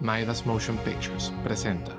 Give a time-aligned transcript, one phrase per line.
[0.00, 1.94] Midas Motion Pictures presenta.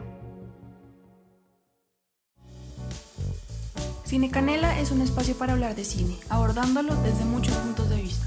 [4.03, 8.25] Cine Canela es un espacio para hablar de cine, abordándolo desde muchos puntos de vista.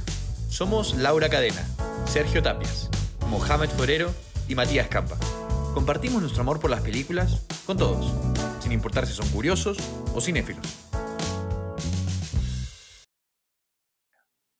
[0.48, 1.66] Somos Laura Cadena,
[2.06, 2.88] Sergio Tapias,
[3.28, 4.12] Mohamed Forero
[4.48, 5.16] y Matías Campa.
[5.74, 8.14] Compartimos nuestro amor por las películas con todos,
[8.60, 9.76] sin importar si son curiosos
[10.14, 10.83] o cinéfilos.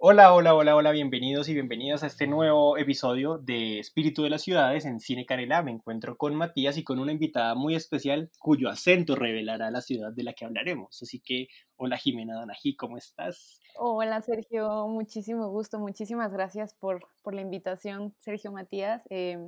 [0.07, 4.43] Hola, hola, hola, hola, bienvenidos y bienvenidas a este nuevo episodio de Espíritu de las
[4.43, 5.63] Ciudades en Cine Canela.
[5.63, 10.13] Me encuentro con Matías y con una invitada muy especial cuyo acento revelará la ciudad
[10.13, 11.03] de la que hablaremos.
[11.03, 13.63] Así que, hola Jimena Donají, ¿cómo estás?
[13.77, 19.01] Hola Sergio, muchísimo gusto, muchísimas gracias por, por la invitación, Sergio Matías.
[19.09, 19.39] Eh,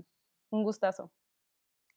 [0.49, 1.13] un gustazo.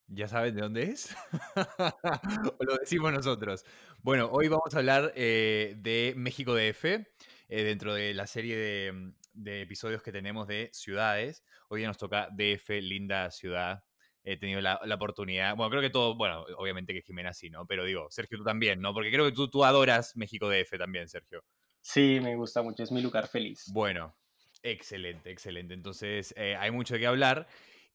[0.07, 1.15] ¿Ya saben de dónde es?
[1.55, 3.63] o lo decimos nosotros.
[4.01, 7.07] Bueno, hoy vamos a hablar eh, de México DF.
[7.51, 11.43] Eh, dentro de la serie mm, de, episodios que tenemos de ciudades.
[11.67, 13.83] Hoy día nos toca DF, linda ciudad.
[14.23, 17.65] He tenido la, oportunidad, bueno, creo que todo, bueno, obviamente que Jimena sí, ¿no?
[17.65, 18.93] Pero digo, Sergio, tú también, ¿no?
[18.93, 21.43] Porque creo que tú, tú adoras México DF también, Sergio.
[21.81, 23.63] Sí, me gusta mucho, es mi lugar feliz.
[23.73, 24.15] Bueno,
[24.61, 25.73] excelente, excelente.
[25.73, 27.47] Entonces, eh, hay mucho de qué hablar.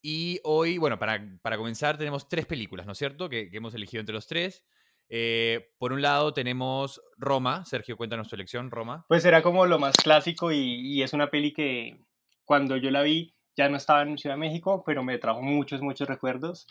[0.02, 3.28] Y hoy, bueno, para, para comenzar, tenemos tres películas, ¿no es cierto?
[3.28, 4.64] Que, que hemos elegido entre los tres.
[5.08, 7.64] Eh, por un lado tenemos Roma.
[7.64, 9.04] Sergio, cuéntanos tu elección, Roma.
[9.08, 11.98] Pues era como lo más clásico y, es una peli que
[12.44, 15.80] cuando yo la vi ya no estaba en Ciudad de México, pero me trajo muchos,
[15.80, 16.66] muchos recuerdos.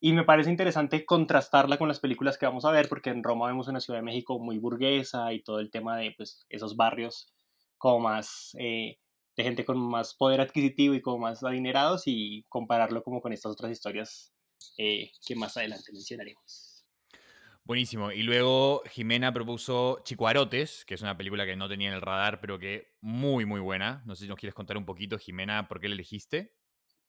[0.00, 3.48] Y me parece interesante contrastarla con las películas que vamos a ver, porque en Roma
[3.48, 7.32] vemos una Ciudad de México muy burguesa y todo el tema de pues, esos barrios
[7.78, 8.98] como más eh,
[9.36, 13.52] de gente con más poder adquisitivo y como más adinerados y compararlo como con estas
[13.52, 14.32] otras historias
[14.76, 16.77] eh, que más adelante mencionaremos.
[17.68, 18.10] Buenísimo.
[18.12, 22.40] Y luego Jimena propuso Chicuarotes, que es una película que no tenía en el radar,
[22.40, 24.02] pero que muy, muy buena.
[24.06, 26.54] No sé si nos quieres contar un poquito, Jimena, por qué la elegiste.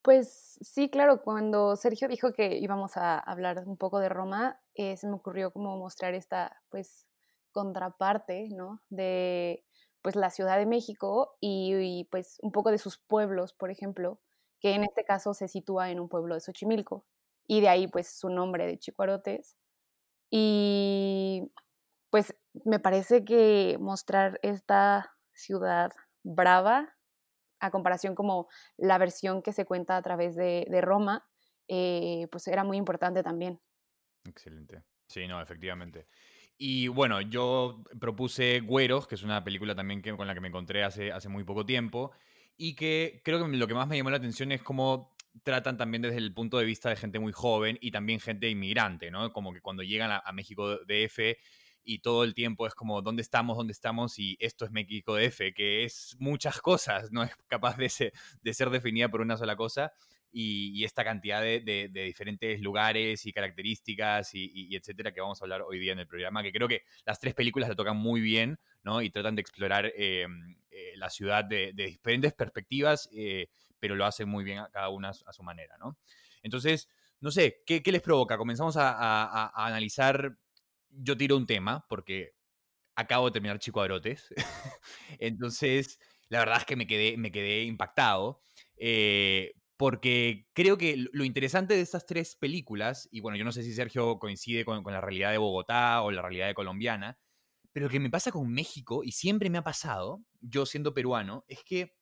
[0.02, 4.98] Pues sí, claro, cuando Sergio dijo que íbamos a hablar un poco de Roma, eh,
[4.98, 7.08] se me ocurrió como mostrar esta, pues,
[7.54, 8.82] contraparte, ¿no?
[8.90, 9.64] De,
[10.02, 14.20] pues, la Ciudad de México y, y, pues, un poco de sus pueblos, por ejemplo,
[14.60, 17.06] que en este caso se sitúa en un pueblo de Xochimilco.
[17.48, 19.59] Y de ahí, pues, su nombre de Chicuarotes
[20.30, 21.52] y
[22.10, 22.36] pues
[22.66, 25.92] me parece que mostrar esta ciudad
[26.24, 26.96] brava,
[27.60, 28.48] a comparación como
[28.78, 31.28] la versión que se cuenta a través de, Roma,
[31.68, 33.60] eh, pues era muy importante también.
[34.26, 34.84] Excelente.
[35.08, 36.08] Sí, no, efectivamente.
[36.58, 40.50] Y bueno, yo propuse Güeros, que es una película también que, con la que me
[40.50, 42.12] encontré hace, hace muy poco tiempo,
[42.58, 46.02] y que creo que lo que más me llamó la atención es cómo tratan también
[46.02, 49.32] desde el punto de vista de gente muy joven y también gente inmigrante, ¿no?
[49.32, 51.38] Como que cuando llegan a, México DF
[51.84, 53.58] y todo el tiempo es como, ¿dónde estamos?
[53.58, 54.20] ¿Dónde estamos?
[54.20, 59.10] Y esto es México DF, que es muchas cosas, no es capaz de ser definida
[59.10, 59.94] por una sola cosa.
[60.32, 65.80] Y, esta cantidad de, diferentes lugares y características y, etcétera que vamos a hablar hoy
[65.80, 69.02] día en el programa, que creo que las tres películas la tocan muy bien, ¿no?
[69.02, 70.28] Y tratan de explorar eh,
[70.72, 73.48] eh, la ciudad de, diferentes perspectivas eh,
[73.80, 75.98] pero lo hacen muy bien a cada una a su manera, ¿no?
[76.44, 76.90] Entonces,
[77.22, 78.38] no sé, ¿qué, les provoca?
[78.38, 80.38] Comenzamos a, analizar,
[80.90, 82.34] yo tiro un tema, porque
[82.96, 84.34] acabo de terminar Chico Arotes,
[85.20, 88.42] entonces, la verdad es que me quedé, me quedé impactado,
[89.80, 93.72] porque creo que lo interesante de estas tres películas, y bueno, yo no sé si
[93.72, 97.18] Sergio coincide con, la realidad de Bogotá o la realidad de colombiana,
[97.72, 101.46] pero lo que me pasa con México, y siempre me ha pasado, yo siendo peruano,
[101.48, 101.96] es que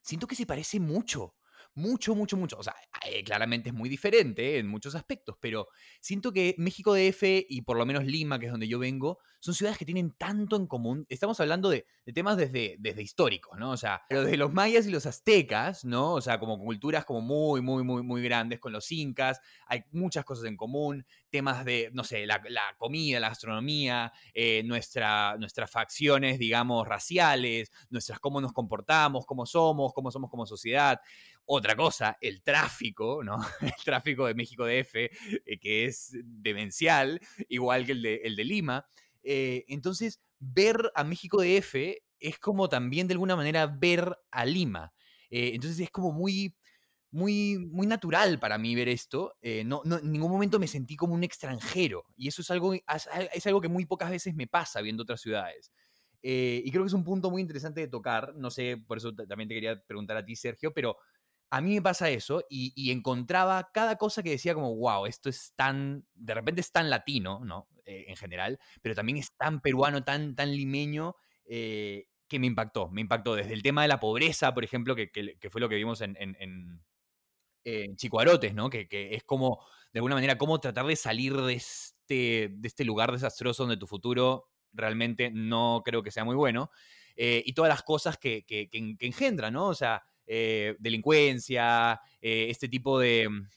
[0.00, 1.34] siento que se parece mucho.
[1.74, 2.56] Mucho, mucho, mucho.
[2.58, 2.74] O sea,
[3.06, 5.68] eh, claramente es muy diferente en muchos aspectos, pero
[6.00, 9.54] siento que México DF y por lo menos Lima, que es donde yo vengo, son
[9.54, 11.06] ciudades que tienen tanto en común.
[11.08, 13.70] Estamos hablando de, temas desde, desde históricos, ¿no?
[13.70, 16.12] O sea, pero desde los mayas y los aztecas, ¿no?
[16.12, 19.40] O sea, como culturas como muy, muy, muy, muy grandes con los incas.
[19.66, 21.06] Hay muchas cosas en común.
[21.30, 22.42] Temas de, no sé, la,
[22.76, 29.92] comida, la gastronomía, eh, nuestra, nuestras facciones, digamos, raciales, nuestras cómo nos comportamos, cómo somos,
[29.94, 31.00] cómo somos como sociedad.
[31.52, 33.36] Otra cosa, el tráfico, ¿no?
[33.60, 38.44] El tráfico de México DF, eh, que es demencial, igual que el de, el de
[38.44, 38.86] Lima.
[39.24, 41.74] Eh, entonces, ver a México DF
[42.20, 44.92] es como también de alguna manera ver a Lima.
[45.28, 46.54] Eh, entonces es como muy,
[47.10, 49.34] muy, muy natural para mí ver esto.
[49.64, 52.04] no, no, en ningún momento me sentí como un extranjero.
[52.16, 55.72] Y eso es algo, es algo que muy pocas veces me pasa viendo otras ciudades.
[56.22, 58.36] y creo que es un punto muy interesante de tocar.
[58.36, 60.96] No sé, por eso también te quería preguntar a ti, Sergio, pero
[61.50, 65.52] a mí me pasa eso y, encontraba cada cosa que decía como, wow, esto es
[65.56, 67.68] tan, de repente es tan latino, ¿no?
[67.84, 72.88] Eh, en general, pero también es tan peruano, tan, tan limeño, eh, que me impactó,
[72.90, 75.10] me impactó desde el tema de la pobreza, por ejemplo, que,
[75.50, 76.16] fue lo que vimos en,
[77.64, 78.70] eh, Chicuarotes, ¿no?
[78.70, 82.84] Que, que, es como, de alguna manera, cómo tratar de salir de este, de este
[82.84, 86.70] lugar desastroso donde tu futuro realmente no creo que sea muy bueno.
[87.16, 89.66] Eh, y todas las cosas que, que, que engendra, ¿no?
[89.66, 93.48] O sea, eh, delincuencia, eh, este tipo de, mm,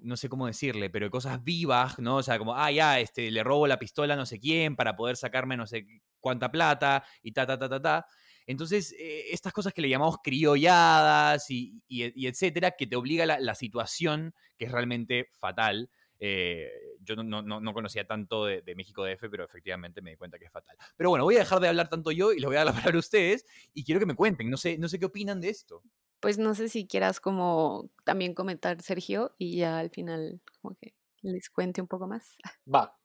[0.00, 2.16] no sé cómo decirle, pero cosas vivas, ¿no?
[2.16, 4.96] O sea, como, ah, ya, este, le robo la pistola a no sé quién para
[4.96, 5.86] poder sacarme no sé
[6.20, 8.06] cuánta plata y ta, ta, ta, ta, ta.
[8.46, 13.54] Entonces, eh, estas cosas que le llamamos criolladas y, etcétera, que te obliga la, la
[13.54, 15.88] situación, que es realmente fatal,
[16.20, 16.70] eh,
[17.02, 20.38] yo no, no, no, conocía tanto de, de, México DF, pero efectivamente me di cuenta
[20.38, 20.76] que es fatal.
[20.96, 22.98] Pero bueno, voy a dejar de hablar tanto yo y les voy a hablar a
[22.98, 25.82] ustedes y quiero que me cuenten, no sé, no sé qué opinan de esto.
[26.20, 30.94] Pues no sé si quieras como también comentar, Sergio, y ya al final como que
[31.22, 32.36] les cuente un poco más.
[32.72, 32.96] Va.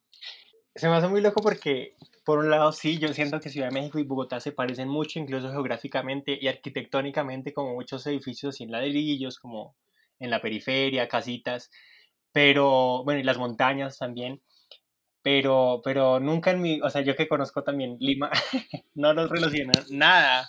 [0.75, 3.73] Se me hace muy loco porque, por un lado, sí, yo siento que Ciudad de
[3.73, 8.71] México y Bogotá se parecen mucho, incluso geográficamente y arquitectónicamente, como muchos edificios así en
[8.71, 9.75] ladrillos, como
[10.19, 11.69] en la periferia, casitas
[12.31, 14.42] pero bueno, y las montañas también,
[15.22, 18.31] pero, pero nunca en mi, o sea, yo que conozco también Lima,
[18.96, 20.48] no los relaciono nada.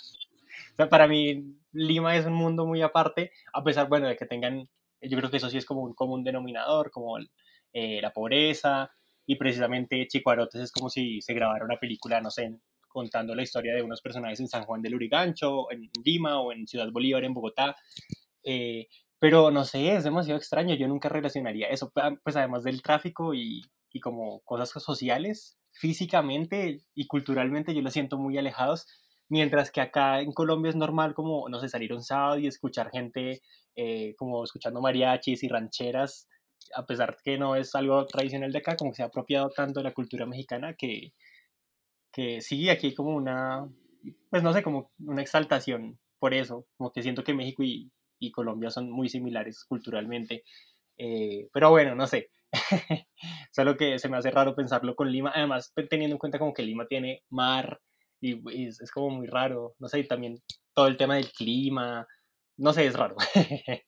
[0.90, 4.68] Para mí Lima es un mundo muy aparte, a pesar, bueno, de que tengan,
[5.00, 7.18] yo creo que eso sí es como un común denominador, como
[7.72, 8.90] eh, la pobreza,
[9.26, 13.74] y precisamente Chicuarotes es como si se grabara una película, no sé, contando la historia
[13.74, 17.34] de unos personajes en San Juan del Urigancho, en Lima o en Ciudad Bolívar, en
[17.34, 17.76] Bogotá.
[18.42, 18.88] Eh,
[19.20, 21.92] pero no sé, es demasiado extraño, yo nunca relacionaría eso,
[22.24, 23.62] pues además del tráfico y,
[23.92, 28.86] y como cosas sociales, físicamente y culturalmente yo los siento muy alejados,
[29.28, 32.90] mientras que acá en Colombia es normal como, no sé, salir un sábado y escuchar
[32.90, 33.42] gente
[33.76, 36.26] eh, como escuchando mariachis y rancheras,
[36.74, 39.80] a pesar que no es algo tradicional de acá, como que se ha apropiado tanto
[39.80, 41.12] de la cultura mexicana que,
[42.12, 43.68] que sí, aquí hay como una,
[44.30, 47.90] pues no sé, como una exaltación por eso, como que siento que México y,
[48.20, 50.44] y Colombia son muy similares culturalmente.
[50.96, 52.30] Eh, pero bueno, no sé.
[53.52, 55.32] Solo que se me hace raro pensarlo con Lima.
[55.34, 57.80] Además, teniendo en cuenta como que Lima tiene mar
[58.20, 59.74] y, es, es, como muy raro.
[59.78, 60.42] No sé, también
[60.74, 62.06] todo el tema del clima.
[62.58, 63.16] No sé, es raro.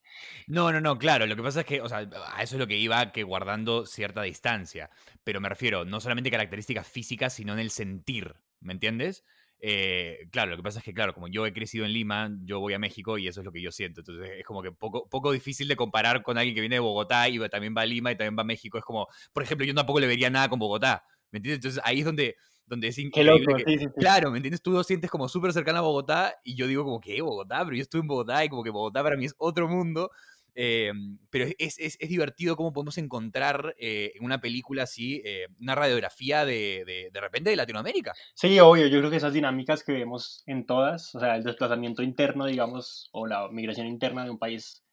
[0.46, 1.26] No, no, no, claro.
[1.26, 3.86] Lo que pasa es que, o sea, a eso es lo que iba que guardando
[3.86, 4.90] cierta distancia.
[5.24, 8.34] Pero me refiero no solamente características físicas, sino en el sentir.
[8.60, 9.24] ¿Me entiendes?
[9.64, 12.58] Eh, claro, lo que pasa es que, claro, como yo he crecido en Lima, yo
[12.58, 14.00] voy a México y eso es lo que yo siento.
[14.00, 17.28] Entonces es como que poco, poco difícil de comparar con alguien que viene de Bogotá
[17.28, 18.76] y también va a Lima y también va a México.
[18.76, 21.04] Es como, por ejemplo, yo tampoco le vería nada con Bogotá.
[21.30, 21.58] ¿Me entiendes?
[21.58, 22.34] Entonces ahí es donde,
[22.66, 23.92] donde es increíble.
[23.96, 24.62] Claro, ¿me entiendes?
[24.62, 27.22] Tú lo sientes como súper cercano a Bogotá y yo digo como, ¿qué?
[27.22, 30.10] Bogotá, pero yo estuve en Bogotá y como que Bogotá para mí es otro mundo.
[30.54, 30.92] Eh,
[31.30, 35.74] pero es, es, es, divertido cómo podemos encontrar eh, en una película así eh, una
[35.74, 38.12] radiografía de, de, de, repente de Latinoamérica.
[38.34, 42.02] Sí, obvio, yo creo que esas dinámicas que vemos en todas, o sea, el desplazamiento
[42.02, 44.84] interno, digamos, o la migración interna de un país,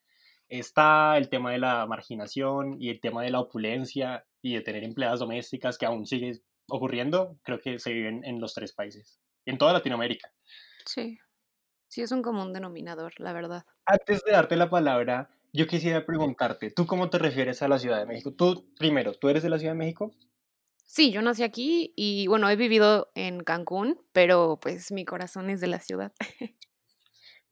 [0.48, 4.84] está el tema de la marginación y el tema de la opulencia y de tener
[4.84, 9.58] empleadas domésticas que aún sigue ocurriendo, creo que se viven en los tres países, en
[9.58, 10.32] toda Latinoamérica.
[10.86, 11.20] Sí,
[11.88, 13.66] sí es un común denominador, la verdad.
[13.86, 18.00] Antes de darte la palabra, yo quisiera preguntarte, ¿tú cómo te refieres a la Ciudad
[18.00, 18.34] de México?
[18.34, 20.12] Tú, primero, ¿tú eres de la Ciudad de México?
[20.86, 25.62] Sí, yo nací aquí y bueno, he vivido en Cancún, pero pues mi corazón es
[25.62, 26.14] de la ciudad.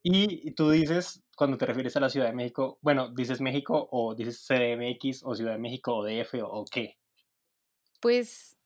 [0.02, 4.16] y tú dices, cuando te refieres a la Ciudad de México, bueno, dices México o
[4.16, 6.98] dices CDMX o Ciudad de México o DF o, qué?
[8.00, 8.56] Pues,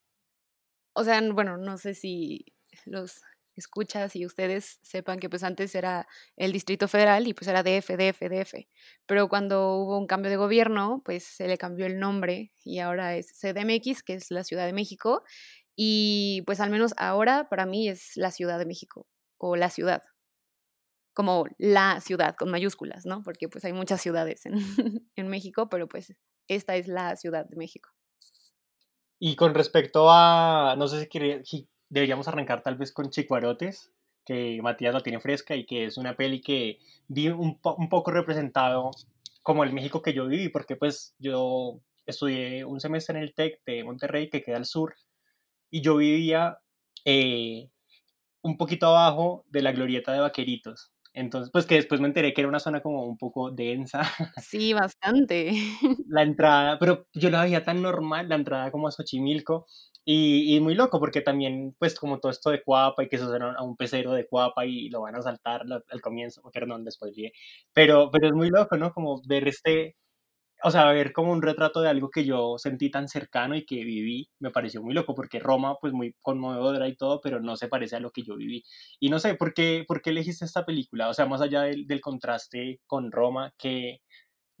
[0.93, 2.45] o sea, bueno, no sé si
[2.85, 3.21] los
[3.59, 7.89] escuchas y ustedes sepan que pues antes era el Distrito Federal y pues era DF,
[7.97, 8.67] DF, DF.
[9.05, 13.15] Pero cuando hubo un cambio de gobierno, pues se le cambió el nombre y ahora
[13.15, 15.23] es CDMX, que es la Ciudad de México.
[15.75, 19.07] Y pues al menos ahora para mí es la Ciudad de México
[19.37, 20.03] o la ciudad.
[21.13, 23.21] Como la ciudad con mayúsculas, ¿no?
[23.23, 24.53] Porque pues hay muchas ciudades en,
[25.15, 26.13] en México, pero pues
[26.47, 27.89] esta es la Ciudad de México.
[29.25, 31.07] Y con respecto a, no sé
[31.45, 33.91] si, deberíamos arrancar tal vez con Chicuarotes,
[34.25, 38.11] que Matías la tiene fresca y que es una peli que vi un, un poco
[38.11, 38.89] representado
[39.43, 43.61] como el México que yo viví, porque pues yo estudié un semestre en el TEC
[43.65, 44.95] de Monterrey, que queda al sur,
[45.69, 46.57] y yo vivía
[47.05, 47.69] eh,
[48.41, 50.91] un poquito abajo de la glorieta de Vaqueritos.
[51.13, 54.01] Entonces, pues que después me enteré que era una zona como un poco densa.
[54.41, 55.53] Sí, bastante.
[56.07, 59.67] La entrada, pero yo la veía tan normal, la entrada como a Xochimilco,
[60.05, 63.23] y, y, muy loco porque también, pues como todo esto de Cuapa y que se
[63.23, 67.33] a un pecero de Cuapa y lo van a saltar al comienzo, perdón, después llegué.
[67.73, 68.93] Pero, pero es muy loco, ¿no?
[68.93, 69.95] Como ver este,
[70.63, 73.83] o sea, ver como un retrato de algo que yo sentí tan cercano y que
[73.83, 77.67] viví, me pareció muy loco porque Roma, pues muy conmovedora y todo, pero no se
[77.67, 78.63] parece a lo que yo viví.
[78.99, 81.09] Y no sé, ¿por qué, por qué elegiste esta película?
[81.09, 83.99] O sea, más allá del, del contraste con Roma, que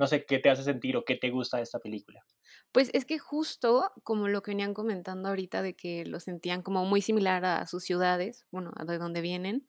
[0.03, 2.25] no sé, qué te hace sentir o qué te gusta de esta película.
[2.73, 6.83] Pues es que justo como lo que venían comentando ahorita de que lo sentían como
[6.83, 9.65] muy similar a sus ciudades, bueno, a de donde vienen,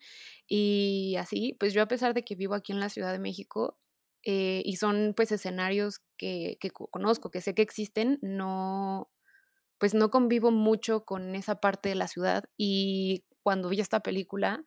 [0.49, 3.79] y así, pues yo a pesar de que vivo aquí en la Ciudad de México,
[4.25, 9.13] eh, y son pues escenarios que, que conozco, que sé que existen, no,
[9.79, 14.65] pues no convivo mucho con esa parte de la ciudad y cuando vi esta película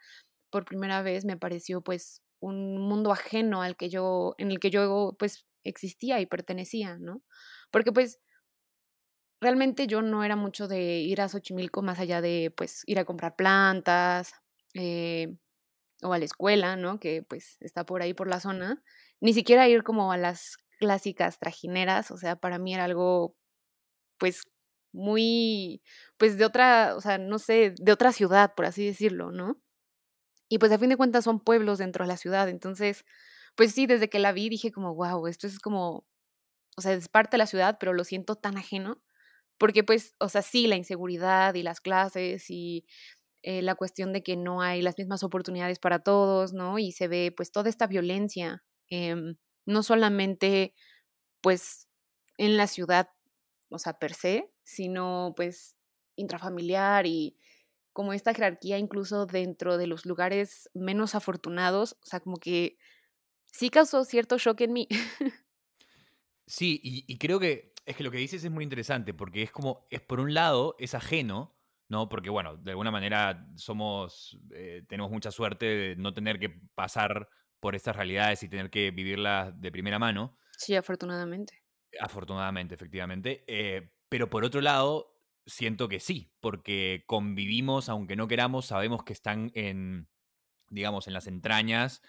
[0.49, 4.69] por primera vez me pareció pues un mundo ajeno al que yo, en el que
[4.69, 7.23] yo pues existía y pertenecía, ¿no?
[7.71, 8.19] Porque pues
[9.41, 13.05] realmente yo no era mucho de ir a Xochimilco más allá de pues ir a
[13.05, 14.33] comprar plantas
[14.73, 15.35] eh,
[16.03, 16.99] o a la escuela, ¿no?
[16.99, 18.83] Que pues está por ahí por la zona.
[19.21, 23.35] Ni siquiera ir como a las clásicas trajineras, o sea, para mí era algo
[24.19, 24.43] pues
[24.93, 25.81] muy,
[26.17, 29.57] pues de otra, o sea, no sé, de otra ciudad, por así decirlo, ¿no?
[30.49, 33.05] Y pues a fin de cuentas son pueblos dentro de la ciudad, entonces,
[33.57, 36.07] pues sí, desde que la vi dije como, wow, esto es como,
[36.77, 39.01] o sea, es parte de la ciudad, pero lo siento tan ajeno,
[39.57, 42.85] porque pues, o sea, sí, la inseguridad y las clases y
[43.43, 46.79] eh, la cuestión de que no hay las mismas oportunidades para todos, ¿no?
[46.79, 50.75] Y se ve pues toda esta violencia, em, no solamente
[51.41, 51.87] pues
[52.37, 53.09] en la ciudad,
[53.69, 55.75] o sea, per se, sino pues
[56.15, 57.37] intrafamiliar y
[57.93, 62.77] como esta jerarquía incluso dentro de los lugares menos afortunados, o sea, como que
[63.51, 64.87] sí causó cierto shock en mí.
[66.49, 69.85] Sí, y, creo que es que lo que dices es muy interesante, porque es como,
[69.89, 71.57] es por un lado, es ajeno,
[71.89, 72.07] ¿no?
[72.07, 77.27] Porque, bueno, de alguna manera somos, eh, tenemos mucha suerte de no tener que pasar
[77.59, 80.37] por estas realidades y tener que vivirlas de primera mano.
[80.57, 81.63] Sí, afortunadamente.
[81.99, 83.43] Afortunadamente, efectivamente.
[83.47, 89.11] Eh, pero por otro lado, siento que sí, porque convivimos, aunque no queramos, sabemos que
[89.11, 90.07] están en,
[90.69, 92.01] digamos, en las entrañas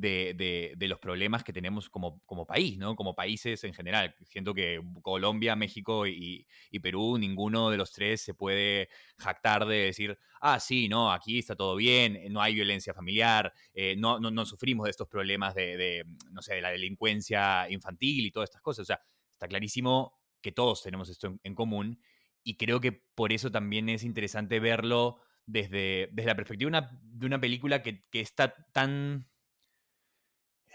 [0.00, 2.94] de, los problemas que tenemos como, como, país, ¿no?
[2.96, 4.14] Como países en general.
[4.24, 6.46] Siento que Colombia, México y,
[6.82, 8.88] Perú, ninguno de los tres se puede
[9.18, 13.96] jactar de decir, ah, sí, no, aquí está todo bien, no hay violencia familiar, eh,
[13.96, 18.30] no, no, sufrimos de estos problemas de, de, no sé, de la delincuencia infantil y
[18.30, 18.82] todas estas cosas.
[18.82, 19.00] O sea,
[19.32, 22.00] está clarísimo que todos tenemos esto en, común
[22.44, 27.40] y creo que por eso también es interesante verlo desde, desde la perspectiva de una,
[27.40, 29.28] película que, está tan...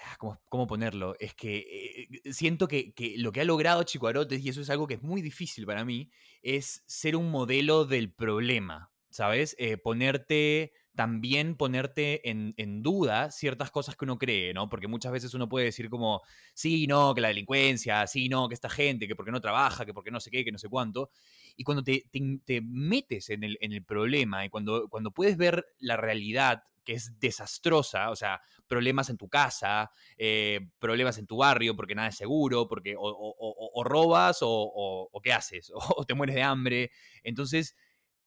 [0.03, 1.15] Ah, ¿Cómo, ponerlo?
[1.20, 4.88] Es que eh, siento que, lo que ha logrado Chico Arotes, y eso es algo
[4.88, 6.10] que es muy difícil para mí,
[6.41, 9.55] es ser un modelo del problema, ¿sabes?
[9.60, 14.69] Eh, ponerte también ponerte en, duda ciertas cosas que uno cree, ¿no?
[14.69, 16.21] Porque muchas veces uno puede decir como,
[16.53, 19.93] sí, no, que la delincuencia, sí, no, que esta gente, que porque no trabaja, que
[19.93, 21.12] porque no sé qué, que no sé cuánto.
[21.55, 22.05] Y cuando te,
[22.45, 26.93] te, metes en el, en el, problema y cuando, cuando puedes ver la realidad que
[26.93, 32.10] es desastrosa, o sea, problemas en tu casa, eh, problemas en tu barrio porque nada
[32.10, 36.91] es seguro, porque o, robas o, qué haces, o te mueres de hambre.
[37.24, 37.75] Entonces,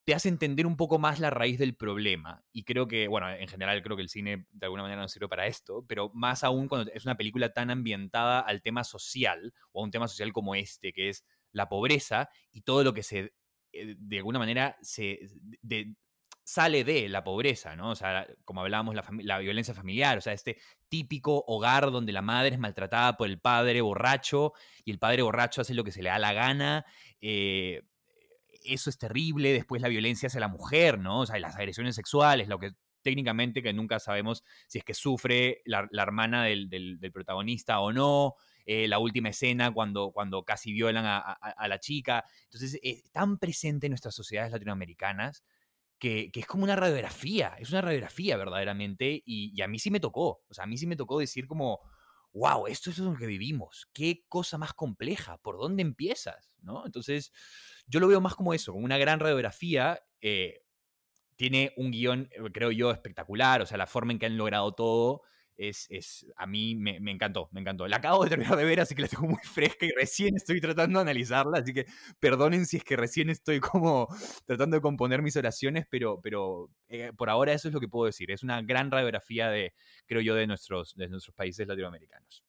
[0.05, 2.45] te hace entender un poco más la raíz del problema.
[2.53, 5.29] Y creo que, bueno, en general creo que el cine de alguna manera no sirve
[5.29, 9.81] para esto, pero más aún cuando es una película tan ambientada al tema social o
[9.81, 13.35] a un tema social como este, que es la pobreza y todo lo que se,
[13.73, 15.21] eh, de alguna manera, se,
[16.45, 17.91] sale de la pobreza, ¿no?
[17.91, 20.59] O sea, como hablábamos, la, la, violencia familiar, o sea, este
[20.91, 24.53] típico hogar donde la madre es maltratada por el padre borracho
[24.85, 26.85] y el padre borracho hace lo que se le da la gana.
[27.23, 27.83] Eh,
[28.65, 31.21] eso es terrible, después la violencia hacia la mujer, ¿no?
[31.21, 35.63] O sea, las agresiones sexuales, lo que técnicamente que nunca sabemos si es que sufre
[35.67, 38.35] la, hermana del, protagonista o no,
[38.67, 42.25] eh, la última escena cuando, cuando casi violan a, la chica.
[42.45, 45.45] Entonces, es tan presente en nuestras sociedades latinoamericanas
[45.99, 50.43] que, es como una radiografía, es una radiografía verdaderamente, y, a mí sí me tocó,
[50.49, 51.81] o sea, a mí sí me tocó decir como,
[52.35, 56.57] wow, esto es lo que vivimos, qué cosa más compleja, ¿por dónde empiezas?
[56.61, 56.85] ¿No?
[56.85, 57.33] Entonces,
[57.87, 60.01] yo lo veo más como eso, una gran radiografía.
[60.21, 60.63] Eh,
[61.37, 63.63] tiene un guion, eh, creo yo, espectacular.
[63.63, 65.23] O sea, la forma en que han logrado todo
[65.57, 67.87] es, es a mí me, encantó, me encantó.
[67.87, 70.61] La acabo de terminar de ver, así que la tengo muy fresca y recién estoy
[70.61, 71.59] tratando de analizarla.
[71.59, 71.87] Así que
[72.21, 74.09] perdonen si es que recién estoy como
[74.47, 78.07] tratando de componer mis oraciones, pero, pero eh, por ahora eso es lo que puedo
[78.07, 78.31] decir.
[78.31, 79.75] Es una gran radiografía de,
[80.07, 82.45] creo yo, de nuestros, de nuestros países latinoamericanos.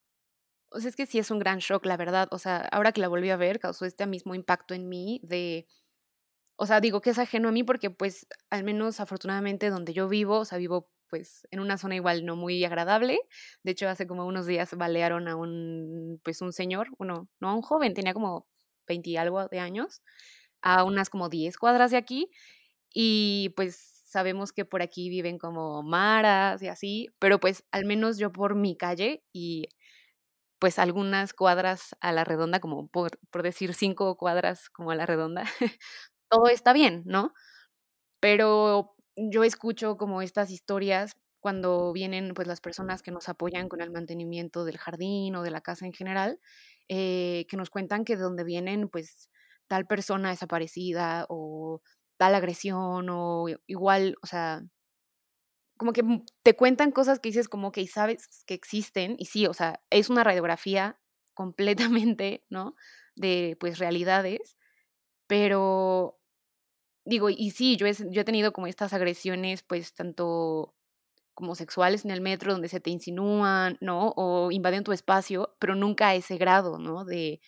[0.69, 2.27] O sea, es que sí es un gran shock, la verdad.
[2.31, 5.67] O sea, ahora que la volví a ver, causó este mismo impacto en mí de...
[6.57, 10.07] O sea, digo que es ajeno a mí porque pues al menos afortunadamente donde yo
[10.07, 13.19] vivo, o sea, vivo pues en una zona igual no muy agradable.
[13.63, 17.55] De hecho, hace como unos días balearon a un, pues un señor, uno, no a
[17.55, 18.47] un joven, tenía como
[18.87, 20.01] 20 y algo de años,
[20.61, 22.29] a unas como 10 cuadras de aquí.
[22.93, 28.17] Y pues sabemos que por aquí viven como maras y así, pero pues al menos
[28.17, 29.69] yo por mi calle y
[30.59, 35.05] pues algunas cuadras a la redonda, como por, por decir cinco cuadras como a la
[35.05, 35.43] redonda,
[36.29, 37.33] todo está bien, ¿no?
[38.21, 43.81] Pero yo escucho como estas historias cuando vienen pues las personas que nos apoyan con
[43.81, 46.39] el mantenimiento del jardín o de la casa en general,
[46.89, 49.29] eh, que nos cuentan que de donde vienen pues
[49.67, 51.81] tal persona desaparecida o
[52.17, 54.63] tal agresión o igual, o sea,
[55.77, 56.03] como que
[56.43, 60.09] te cuentan cosas que dices como que sabes que existen y sí, o sea, es
[60.09, 60.99] una radiografía
[61.33, 62.75] completamente, ¿no?
[63.15, 64.57] De pues realidades,
[65.27, 66.19] pero
[67.05, 70.75] digo, y sí, yo he, yo he tenido como estas agresiones pues tanto
[71.35, 74.13] como sexuales en el metro donde se te insinúan, ¿no?
[74.17, 77.05] O invaden tu espacio, pero nunca a ese grado, ¿no?
[77.05, 77.41] De,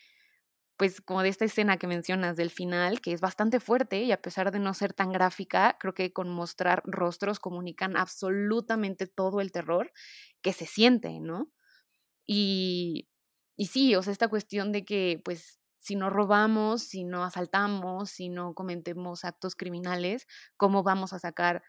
[0.78, 4.22] pues como de esta escena que mencionas del final, que es bastante fuerte y a
[4.22, 9.52] pesar de no ser tan gráfica, creo que con mostrar rostros comunican absolutamente todo el
[9.52, 9.92] terror
[10.42, 11.50] que se siente, ¿no?
[12.28, 13.08] Y,
[13.58, 18.10] y sí, o sea, esta cuestión de que, pues, si no robamos, si no asaltamos,
[18.10, 20.28] si no cometemos actos criminales,
[20.58, 21.64] ¿cómo vamos a sacar,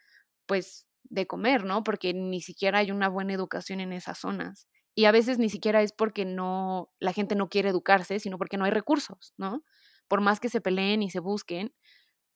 [0.47, 1.85] pues, de comer, ¿no?
[1.85, 4.67] Porque ni siquiera hay una buena educación en esas zonas.
[4.97, 8.57] Y a veces ni siquiera es porque no, la gente no quiere educarse, sino porque
[8.59, 9.63] no hay recursos, ¿no?
[10.09, 11.73] Por más que se peleen y se busquen,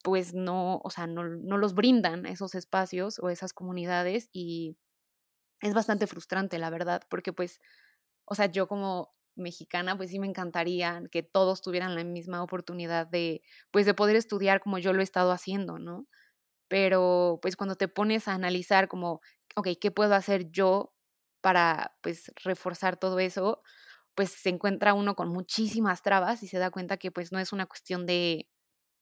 [0.05, 4.77] pues no, o sea, no, no los brindan esos espacios o esas comunidades y
[5.61, 7.61] es bastante frustrante, la verdad, porque pues,
[8.27, 13.07] o sea, yo como mexicana, pues sí me encantaría que todos tuvieran la misma oportunidad
[13.07, 16.07] de, pues de poder estudiar como yo lo he estado haciendo, ¿no?
[16.73, 19.21] pero pues cuando te pones a analizar como,
[19.57, 20.95] ok, ¿qué puedo hacer yo
[21.43, 23.63] para pues reforzar todo eso?
[24.15, 27.53] Pues se encuentra uno con muchísimas trabas y se da cuenta que pues no es
[27.53, 28.49] una cuestión de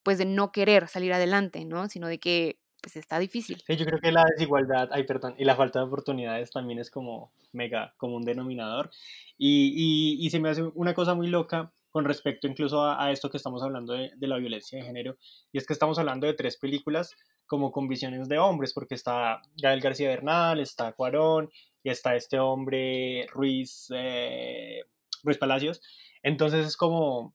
[0.03, 1.89] pues de no querer salir adelante, ¿no?
[1.89, 3.63] Sino de que pues está difícil.
[3.67, 6.91] Sí, yo creo que la desigualdad, ay, perdón, y la falta de oportunidades también es
[6.91, 8.91] como mega, como un denominador.
[9.39, 13.31] Y, y, y se me hace una cosa muy loca con respecto incluso a, esto
[13.31, 15.17] que estamos hablando de, de, la violencia de género,
[15.53, 19.43] y es que estamos hablando de tres películas como con visiones de hombres, porque está
[19.61, 21.50] Gael García Bernal, está Cuarón
[21.83, 24.85] y está este hombre Ruiz, eh,
[25.25, 25.83] Ruiz Palacios.
[26.23, 27.35] Entonces es como,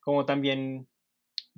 [0.00, 0.86] como también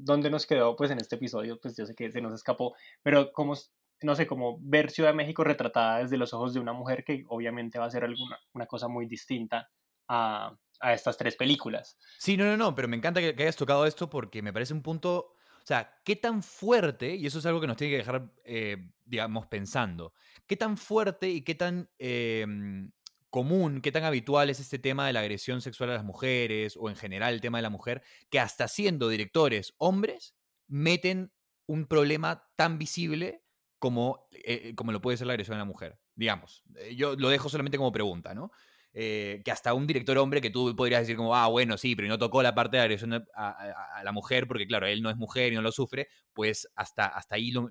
[0.05, 3.33] dónde nos quedó pues en este episodio, pues yo sé que se nos escapó, pero
[3.33, 3.55] como,
[4.03, 7.25] no sé, como ver Ciudad de México retratada desde los ojos de una mujer que
[7.29, 9.71] obviamente va a ser alguna una cosa muy distinta
[10.09, 11.99] a, a estas tres películas.
[12.19, 14.83] Sí, no, no, no, pero me encanta que, hayas tocado esto porque me parece un
[14.83, 18.33] punto o sea, ¿qué tan fuerte, y eso es algo que nos tiene que dejar,
[18.45, 20.15] eh, digamos, pensando,
[20.47, 22.91] qué tan fuerte y qué tan em,
[23.31, 26.90] común, qué tan habitual es este tema de la agresión sexual a las mujeres, o
[26.90, 30.35] en general el tema de la mujer, que hasta siendo directores hombres,
[30.69, 31.33] meten
[31.66, 33.43] un problema tan visible
[33.79, 35.99] como, eh, como lo puede ser la agresión a la mujer?
[36.14, 38.51] Digamos, eh, yo lo dejo solamente como pregunta, ¿no?
[38.93, 42.09] Eh, que hasta un director hombre que tú podrías decir como, ah, bueno, sí, pero
[42.09, 45.53] no tocó la parte de agresión a, la mujer porque, claro, él no es mujer
[45.53, 47.69] y no lo sufre, pues hasta, hasta ahí lo,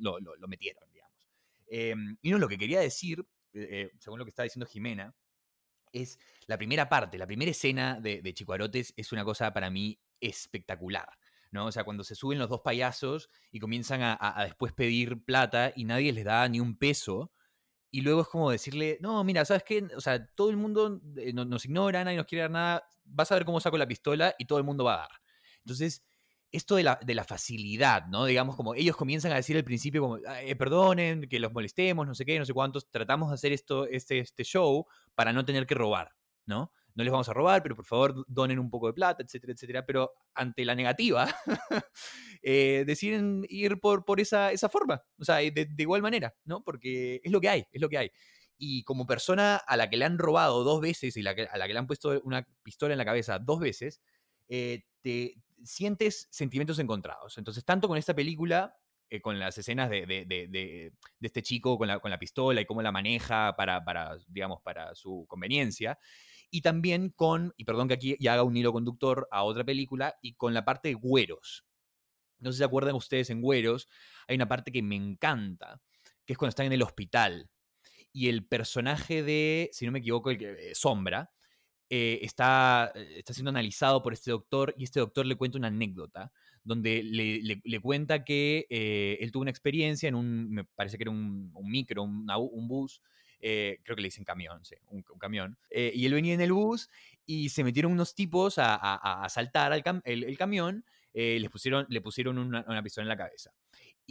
[0.47, 1.27] metieron, digamos.
[1.67, 3.19] Em, y no, lo que quería decir,
[3.53, 5.13] eh, eh, según lo que está diciendo Jimena,
[5.91, 9.99] es la primera parte, la primera escena de, de Chicuarotes es una cosa para mí
[10.19, 11.07] espectacular.
[11.51, 11.65] ¿no?
[11.65, 15.85] O sea, cuando se suben los dos payasos y comienzan a, después pedir plata y
[15.85, 17.31] nadie les da ni un peso,
[17.91, 19.87] y luego es como decirle, no, mira, ¿sabes qué?
[19.97, 23.35] O sea, todo el mundo eh, nos ignora, nadie nos quiere dar nada, vas a
[23.35, 25.09] ver cómo saco la pistola y todo el mundo va a dar.
[25.63, 26.03] Entonces,
[26.51, 28.25] esto de la, de la facilidad, ¿no?
[28.25, 32.15] Digamos, como ellos comienzan a decir al principio, como, eh, perdonen, que los molestemos, no
[32.15, 34.85] sé qué, no sé cuántos, tratamos de hacer esto, este, este show
[35.15, 36.71] para no tener que robar, ¿no?
[36.99, 39.85] no les vamos a robar, pero por favor donen un poco de plata, etcétera, etcétera.
[39.85, 41.33] Pero ante la negativa,
[42.43, 46.61] eh, deciden ir por, por esa, esa forma, o sea, de, igual manera, ¿no?
[46.61, 48.11] Porque es lo que hay, es lo que hay.
[48.57, 51.67] Y como persona a la que le han robado dos veces y la a la
[51.67, 54.01] que le han puesto una pistola en la cabeza dos veces,
[54.49, 57.37] eh, te sientes sentimientos encontrados.
[57.37, 58.75] Entonces, tanto con esta película
[59.09, 62.81] eh, con las escenas de, de, este chico con la, con la, pistola y cómo
[62.81, 65.97] la maneja para, para, digamos, para su conveniencia
[66.51, 70.15] y también con, y perdón que aquí ya haga un hilo conductor a otra película,
[70.21, 71.65] y con la parte de güeros.
[72.39, 73.87] No sé si se acuerdan ustedes en Güeros,
[74.27, 75.81] hay una parte que me encanta,
[76.25, 77.49] que es cuando están en el hospital.
[78.13, 81.31] Y el personaje de, si no me equivoco, el que, eh, Sombra,
[81.89, 85.67] eh, está, eh, está siendo analizado por este doctor y este doctor le cuenta una
[85.67, 86.31] anécdota
[86.63, 91.11] donde le, le, cuenta que él tuvo una experiencia en un, me parece que era
[91.11, 93.01] un, micro, un, bus,
[93.41, 95.57] eh, creo que le dicen camión, sí, un, camión.
[95.69, 96.89] Eh, y él venía en el bus
[97.25, 102.01] y se metieron unos tipos a, a, asaltar al el, camión, eh, les pusieron, le
[102.01, 103.51] pusieron una, pistola en la cabeza.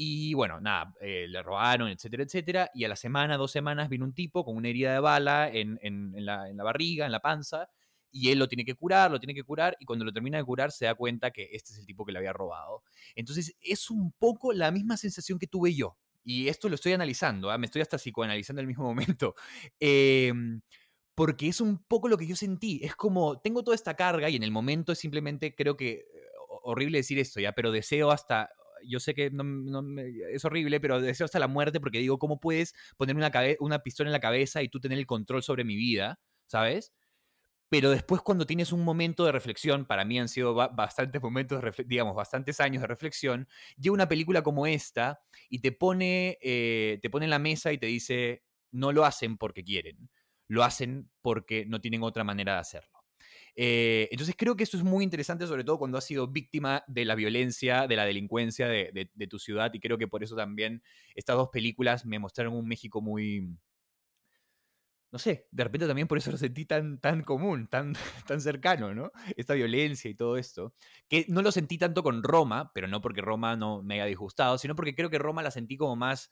[0.01, 2.71] Y bueno, nada, le robaron, etcétera, etcétera.
[2.73, 5.77] Y a la semana, dos semanas, vino un tipo con una herida de bala en,
[5.83, 7.69] en, la, en la, barriga, en la panza.
[8.13, 10.45] y él lo tiene que curar, lo tiene que curar, y cuando lo termina de
[10.45, 12.85] curar se da cuenta que este es el tipo que le había robado.
[13.17, 15.99] Entonces es un poco la misma sensación que tuve yo.
[16.23, 17.59] Y esto lo estoy analizando, ¿ah?
[17.59, 19.35] me estoy hasta psicoanalizando en el mismo momento.
[19.81, 20.61] Em,
[21.17, 22.79] porque es un poco lo que yo sentí.
[22.85, 26.05] Es como, tengo toda esta carga y en el momento es simplemente, creo que, eh,
[26.63, 28.51] horrible decir esto ya, pero deseo hasta,
[28.87, 29.43] yo sé que no,
[30.33, 34.12] es horrible, pero deseo hasta la muerte porque digo, ¿cómo puedes poner una, pistola en
[34.12, 36.21] la cabeza y tú tener el control sobre mi vida?
[36.47, 36.93] ¿Sabes?
[37.71, 42.14] pero después cuando tienes un momento de reflexión, para mí han sido bastantes momentos, digamos,
[42.14, 47.27] bastantes años de reflexión, llega una película como esta y te pone, eh, te pone
[47.27, 50.11] en la mesa y te dice, no lo hacen porque quieren,
[50.49, 52.98] lo hacen porque no tienen otra manera de hacerlo.
[53.61, 57.05] Eh, entonces creo que eso es muy interesante, sobre todo cuando has sido víctima de
[57.05, 60.83] la violencia, de la delincuencia de, de tu ciudad, y creo que por eso también
[61.16, 63.49] estas dos películas me mostraron un México muy,
[65.11, 67.94] no sé, de repente también por eso lo sentí tan, tan común, tan,
[68.27, 69.11] tan cercano, ¿no?
[69.37, 70.75] Esta violencia y todo esto.
[71.09, 74.59] Que no lo sentí tanto con Roma, pero no porque Roma no me haya disgustado,
[74.59, 76.31] sino porque creo que Roma la sentí como más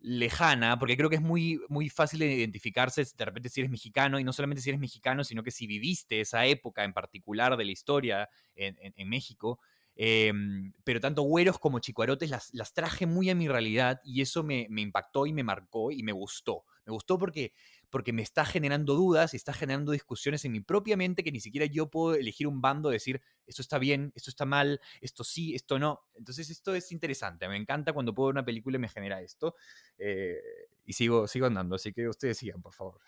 [0.00, 4.18] lejana, porque creo que es muy, muy fácil de identificarse de repente si eres mexicano,
[4.18, 7.64] y no solamente si eres mexicano, sino que si viviste esa época en particular de
[7.64, 9.60] la historia en, en, México.
[9.94, 14.42] Em, pero tanto güeros como chicuarotes las, las, traje muy a mi realidad y eso
[14.42, 16.64] me, me impactó y me marcó y me gustó.
[16.86, 17.52] Me gustó porque
[17.90, 21.40] porque me está generando dudas y está generando discusiones en mi propia mente que ni
[21.40, 25.54] siquiera yo puedo elegir un bando, decir, esto está bien, esto está mal, esto sí,
[25.54, 26.02] esto no.
[26.14, 29.54] Entonces esto es interesante, me encanta cuando puedo ver una película y me genera esto.
[29.98, 30.40] Eh,
[30.84, 33.00] y sigo, sigo andando, así que ustedes sigan, por favor.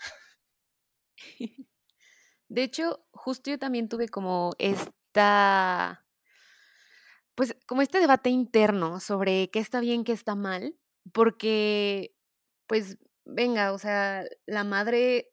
[2.48, 6.06] De hecho, justo yo también tuve como esta,
[7.34, 10.74] pues como este debate interno sobre qué está bien, qué está mal,
[11.12, 12.14] porque
[12.66, 15.30] pues venga, o sea, la madre,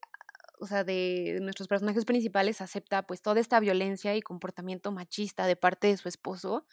[0.60, 5.56] o sea, de nuestros personajes principales acepta pues toda esta violencia y comportamiento machista de
[5.56, 6.68] parte de su esposo,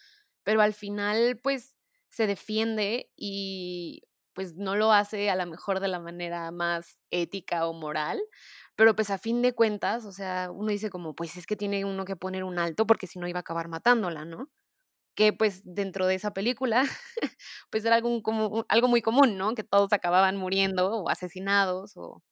[0.44, 1.76] pero al final pues
[2.10, 4.02] se defiende y
[4.34, 8.20] pues no lo hace a lo mejor de la manera más ética o moral,
[8.76, 11.84] pero pues a fin de cuentas, o sea, uno dice como, pues es que tiene
[11.84, 14.50] uno que poner un alto porque si no iba a acabar matándola, ¿no?
[15.14, 16.82] Que pues dentro de esa película,
[17.70, 19.54] pues era algo, como, algo muy común, ¿no?
[19.54, 22.22] Que todos acababan muriendo o asesinados o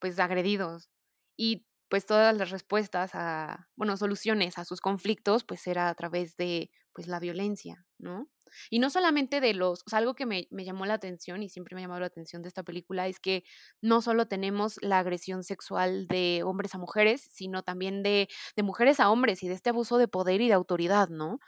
[0.00, 0.88] pues agredidos.
[1.36, 6.36] Y pues todas las respuestas a, bueno, soluciones a sus conflictos, pues era a través
[6.36, 8.28] de pues la violencia, ¿no?
[8.70, 11.82] Y no solamente de los, algo que me, me llamó la atención y siempre me
[11.82, 13.44] ha llamado la atención de esta película es que
[13.82, 19.00] no solo tenemos la agresión sexual de hombres a mujeres, sino también de, de mujeres
[19.00, 21.38] a hombres y de este abuso de poder y de autoridad, ¿no?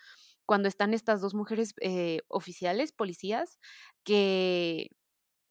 [0.51, 3.61] Cuando están estas dos mujeres eh, oficiales, policías,
[4.03, 4.91] que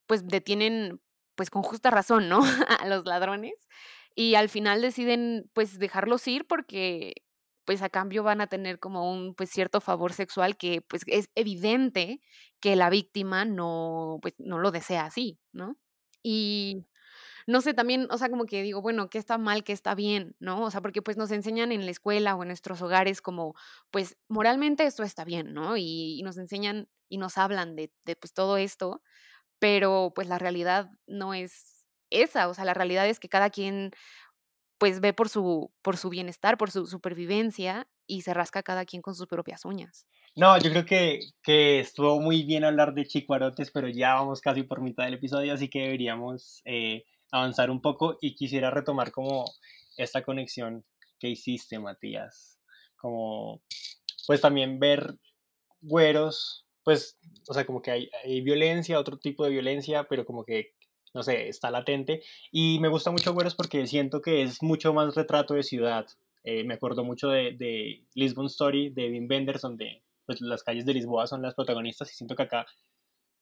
[0.07, 0.99] pues detienen
[1.35, 2.41] pues con justa razón, ¿no?
[2.83, 3.53] a los ladrones
[4.13, 7.13] y al final deciden pues dejarlos ir porque
[7.63, 11.29] pues a cambio van a tener como un pues cierto favor sexual que pues es
[11.33, 12.19] evidente
[12.59, 15.77] que la víctima no pues no lo desea así, ¿no?
[16.21, 16.88] Y
[17.49, 20.35] no sé, también, o sea, como que digo, bueno, ¿qué está mal, qué está bien,
[20.39, 20.61] ¿no?
[20.61, 23.55] O sea, porque pues nos enseñan en la escuela o en nuestros hogares como,
[23.89, 25.75] pues moralmente esto está bien, ¿no?
[25.75, 29.01] Y, nos enseñan y nos hablan de, pues todo esto,
[29.57, 33.93] pero pues la realidad no es esa, o sea, la realidad es que cada quien
[34.77, 39.01] pues ve por su, por su bienestar, por su supervivencia y se rasca cada quien
[39.01, 40.05] con sus propias uñas.
[40.35, 44.61] No, yo creo que, que estuvo muy bien hablar de chicuarotes, pero ya vamos casi
[44.61, 49.45] por mitad del episodio, así que deberíamos eh, avanzar un poco y quisiera retomar como
[49.97, 50.85] esta conexión
[51.19, 52.59] que hiciste, Matías.
[52.95, 53.61] Como,
[54.27, 55.15] pues también ver
[55.81, 60.73] güeros, pues, o sea, como que hay, violencia, otro tipo de violencia, pero como que,
[61.13, 62.23] no sé, está latente.
[62.51, 66.07] Y me gusta mucho güeros porque siento que es mucho más retrato de ciudad.
[66.43, 70.85] Eh, me acuerdo mucho de, de Lisbon Story, de Wim Wenders, donde pues, las calles
[70.85, 72.65] de Lisboa son las protagonistas y siento que acá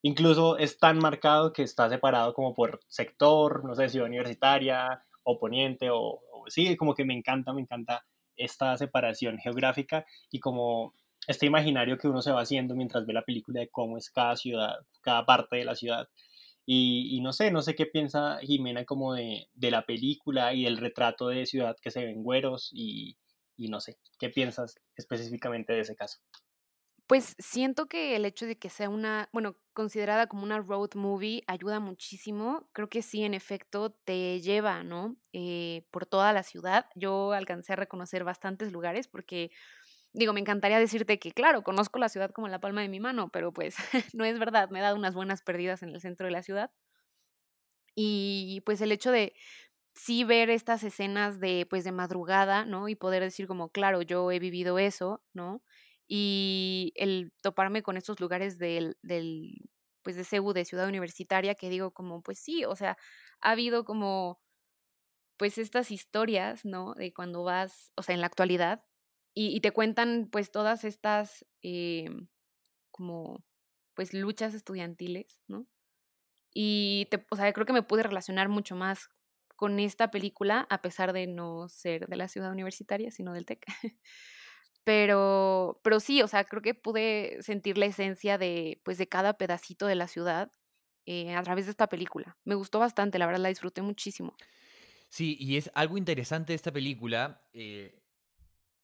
[0.02, 5.40] Incluso es tan marcado que está separado como por sector, no sé, ciudad universitaria o
[5.40, 8.06] poniente o, sí, como que me encanta, me encanta
[8.36, 10.94] esta separación geográfica y como
[11.28, 14.36] este imaginario que uno se va haciendo mientras ve la película de cómo es cada
[14.36, 16.08] ciudad, cada parte de la ciudad.
[16.70, 20.78] Y, no sé, no sé qué piensa Jimena como de, de, la película y del
[20.78, 23.18] retrato de ciudad que se ven güeros y,
[23.56, 26.20] y no sé, ¿qué piensas específicamente de ese caso?
[27.08, 31.42] Pues siento que el hecho de que sea una, bueno, considerada como una road movie
[31.48, 32.68] ayuda muchísimo.
[32.74, 35.16] Creo que sí, en efecto, te lleva, ¿no?
[35.32, 36.88] Eh, por toda la ciudad.
[36.96, 39.52] Yo alcancé a reconocer bastantes lugares porque,
[40.14, 43.30] digo, me encantaría decirte que, claro, conozco la ciudad como la palma de mi mano,
[43.30, 43.76] pero pues
[44.16, 44.70] no es verdad.
[44.72, 46.72] Me he dado unas buenas perdidas en el centro de la ciudad.
[47.96, 49.34] Y pues el hecho de
[49.96, 52.90] sí ver estas escenas de, pues, de madrugada, ¿no?
[52.90, 55.64] Y poder decir como, claro, yo he vivido eso, ¿no?
[56.08, 59.70] Y el toparme con estos lugares del, del
[60.08, 62.98] pues, de CEU, de Ciudad Universitaria, que digo como, pues sí, o sea,
[63.42, 64.40] ha habido como,
[65.38, 66.94] pues, estas historias, ¿no?
[66.96, 68.86] De cuando vas, o sea, en la actualidad,
[69.34, 72.30] y, te cuentan, pues, todas estas, em,
[72.92, 73.44] como,
[73.96, 75.68] pues, luchas estudiantiles, ¿no?
[76.54, 79.10] Y, te, o sea, creo que me pude relacionar mucho más
[79.58, 83.66] con esta película, a pesar de no ser de la ciudad universitaria, sino del TEC.
[84.88, 89.34] Pero, pero sí, o sea, creo que pude sentir la esencia de, pues, de cada
[89.34, 90.54] pedacito de la ciudad
[91.06, 92.38] eh, a través de esta película.
[92.46, 94.40] Me gustó bastante, la verdad la disfruté muchísimo.
[95.10, 97.48] Sí, y es algo interesante de esta película.
[97.54, 98.04] eh,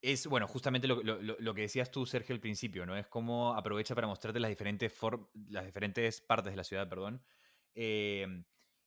[0.02, 2.96] es, bueno, justamente lo, lo- lo- que decías tú, Sergio, al principio, ¿no?
[2.98, 4.94] Es cómo aprovecha para mostrarte las diferentes,
[5.50, 7.24] las diferentes partes de la ciudad, perdón.
[7.76, 8.28] Eh,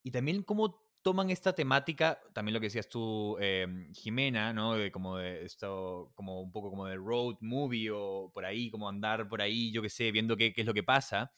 [0.05, 4.75] y también cómo toman esta temática, también lo que decías tú, eh, Jimena, ¿no?
[4.91, 9.29] Como de esto, como un poco como de road movie o por ahí, como andar
[9.29, 11.31] por ahí, yo qué sé, viendo qué, qué es lo que pasa.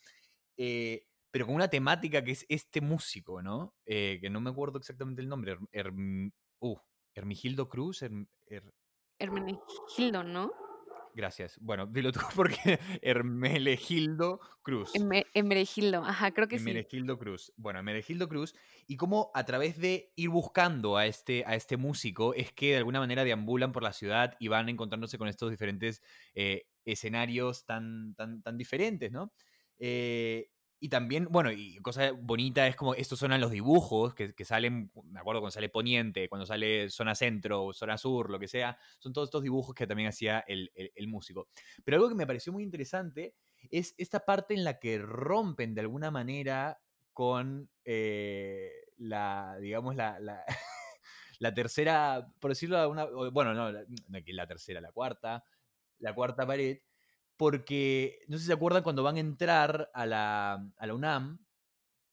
[0.56, 3.74] Eh, pero con una temática que es este músico, ¿no?
[3.84, 5.58] Eh, que no me acuerdo exactamente el nombre.
[5.58, 6.76] Her- Herm- uh,
[7.14, 8.00] Hermigildo Cruz.
[8.02, 8.72] Her-
[9.18, 10.50] Hermenegildo, ¿no?
[11.18, 11.58] Gracias.
[11.60, 14.92] Bueno, dilo tú porque Hermelegildo Cruz.
[15.34, 16.70] Hermenegildo, ajá, creo que sí.
[16.70, 17.52] Hermenegildo Cruz.
[17.56, 18.54] Bueno, Hermenegildo Cruz.
[18.86, 22.76] Y cómo a través de ir buscando a este, a este músico es que de
[22.78, 26.00] alguna manera deambulan por la ciudad y van encontrándose con estos diferentes
[26.34, 29.32] eh, escenarios tan, tan, tan diferentes, ¿no?
[29.78, 30.48] Eh,
[30.80, 34.90] y también, bueno, y cosa bonita es como estos son los dibujos que, que salen,
[35.04, 39.12] me acuerdo cuando sale Poniente, cuando sale Zona Centro, Zona Sur, lo que sea, son
[39.12, 41.48] todos estos dibujos que también hacía el, el- músico.
[41.84, 43.34] Pero algo que me pareció muy interesante
[43.70, 46.80] es esta parte en la que rompen de alguna manera
[47.12, 50.44] con eh, la, digamos, la, la,
[51.54, 55.44] tercera, por decirlo de alguna, bueno, no, la, la tercera, la cuarta,
[55.98, 56.78] la cuarta pared,
[57.38, 61.38] porque no sé si se acuerdan cuando van a entrar a la, a la UNAM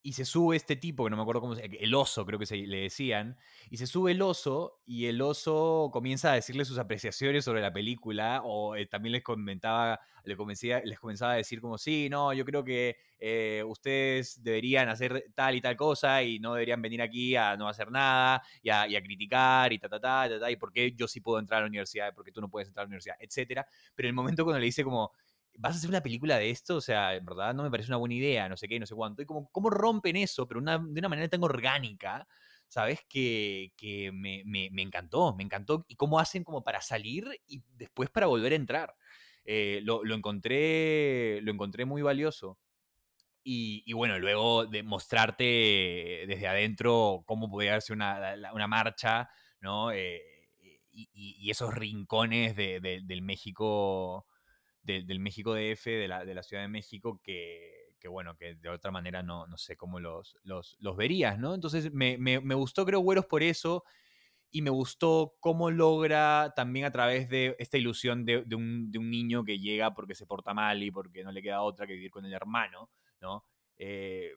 [0.05, 2.45] y se sube este tipo, que no me acuerdo cómo se el oso creo que
[2.45, 3.39] se le decían,
[3.71, 7.73] y se sube el oso y el oso comienza a decirle sus apreciaciones sobre la
[7.73, 12.33] película, o eh, también les comentaba, les, convencía- les comenzaba a decir como, sí, no,
[12.33, 17.01] yo creo que eh, ustedes deberían hacer tal y tal cosa y no deberían venir
[17.01, 20.55] aquí a no hacer nada y a, criticar y ta, ta, ta, ta, ta, y
[20.55, 22.85] por qué yo sí puedo entrar a la universidad, porque tú no puedes entrar a
[22.85, 23.65] la universidad, etcétera.
[23.95, 25.13] Pero el momento cuando le dice como,
[25.57, 26.77] ¿vas a hacer una película de esto?
[26.77, 28.95] O sea, en verdad no me parece una buena idea, no sé qué, no sé
[28.95, 29.21] cuánto.
[29.21, 30.47] Y como, ¿cómo rompen eso?
[30.47, 32.27] Pero de una manera tan orgánica,
[32.67, 33.01] ¿sabes?
[33.07, 33.71] Que,
[34.13, 34.41] me,
[34.81, 35.85] encantó, me encantó.
[35.87, 38.95] Y cómo hacen como para salir y después para volver a entrar.
[39.45, 42.59] Eh, lo, encontré, lo encontré muy valioso.
[43.43, 45.43] Y, bueno, luego de mostrarte
[46.27, 49.29] desde adentro cómo podía ser una, marcha,
[49.61, 49.91] ¿no?
[49.91, 50.21] Eh,
[50.91, 54.25] y, esos rincones de- de- del México
[54.85, 58.69] del, México DF, de la, de la Ciudad de México, que, que bueno, que de
[58.69, 61.55] otra manera no, no sé cómo los, los, los verías, ¿no?
[61.55, 63.83] Entonces me, me, me gustó, creo, Güeros por eso,
[64.51, 68.99] y me gustó cómo logra también a través de esta ilusión de, de un, de
[68.99, 71.93] un niño que llega porque se porta mal y porque no le queda otra que
[71.93, 73.43] vivir con el hermano, ¿no?
[73.77, 74.31] Eh,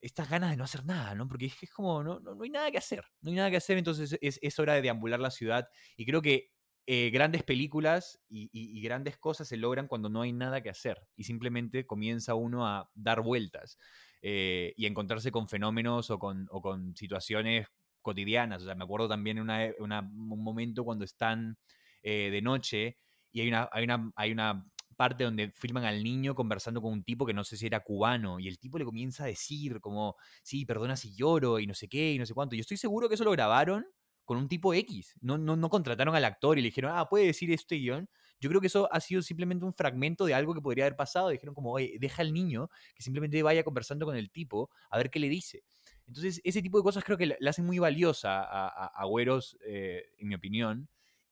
[0.00, 1.26] estas ganas de no hacer nada, ¿no?
[1.26, 3.56] Porque es, es como, no, no, no hay nada que hacer, no hay nada que
[3.56, 6.53] hacer, entonces es, es hora de deambular la ciudad y creo que
[6.86, 10.70] eh, grandes películas y, y- y grandes cosas se logran cuando no hay nada que
[10.70, 13.78] hacer y simplemente comienza uno a dar vueltas
[14.22, 17.66] eh, y a encontrarse con fenómenos o con, o con situaciones
[18.02, 18.62] cotidianas.
[18.62, 21.56] O sea, me acuerdo también una, e- una- un momento cuando están
[22.02, 22.98] eh, de noche
[23.32, 24.66] y hay una, hay, una, hay una
[24.96, 28.38] parte donde filman al niño conversando con un tipo que no sé si era cubano
[28.38, 31.88] y el tipo le comienza a decir como, sí, perdona si lloro y no sé
[31.88, 32.54] qué y no sé cuánto.
[32.56, 33.86] Yo estoy seguro que eso lo grabaron
[34.24, 35.16] con un tipo X.
[35.20, 38.08] No, no, no contrataron al actor y le dijeron, ah, puede decir este guion.
[38.40, 41.28] Yo creo que eso ha sido simplemente un fragmento de algo que podría haber pasado.
[41.28, 45.10] Dijeron como, oye, deja al niño que simplemente vaya conversando con el tipo a ver
[45.10, 45.64] qué le dice.
[46.06, 50.04] Entonces, ese tipo de cosas creo que la hacen muy valiosa a, a, Güeros, eh,
[50.18, 50.88] en mi opinión.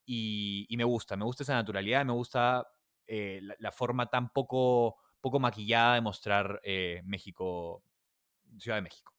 [0.06, 2.66] Y, y me gusta, me gusta esa naturalidad, me gusta
[3.06, 7.84] eh, la, la forma tan poco, poco maquillada de mostrar eh, México,
[8.58, 9.12] Ciudad de México.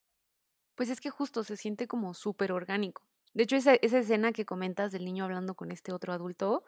[0.76, 3.08] Pues es que justo se siente como súper orgánico.
[3.34, 6.63] De hecho, esa, escena que comentas del niño hablando con este otro adulto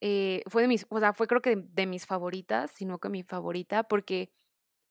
[0.00, 3.22] eh, fue de mis, o sea, fue creo que de, mis favoritas, sino que mi
[3.22, 4.30] favorita, porque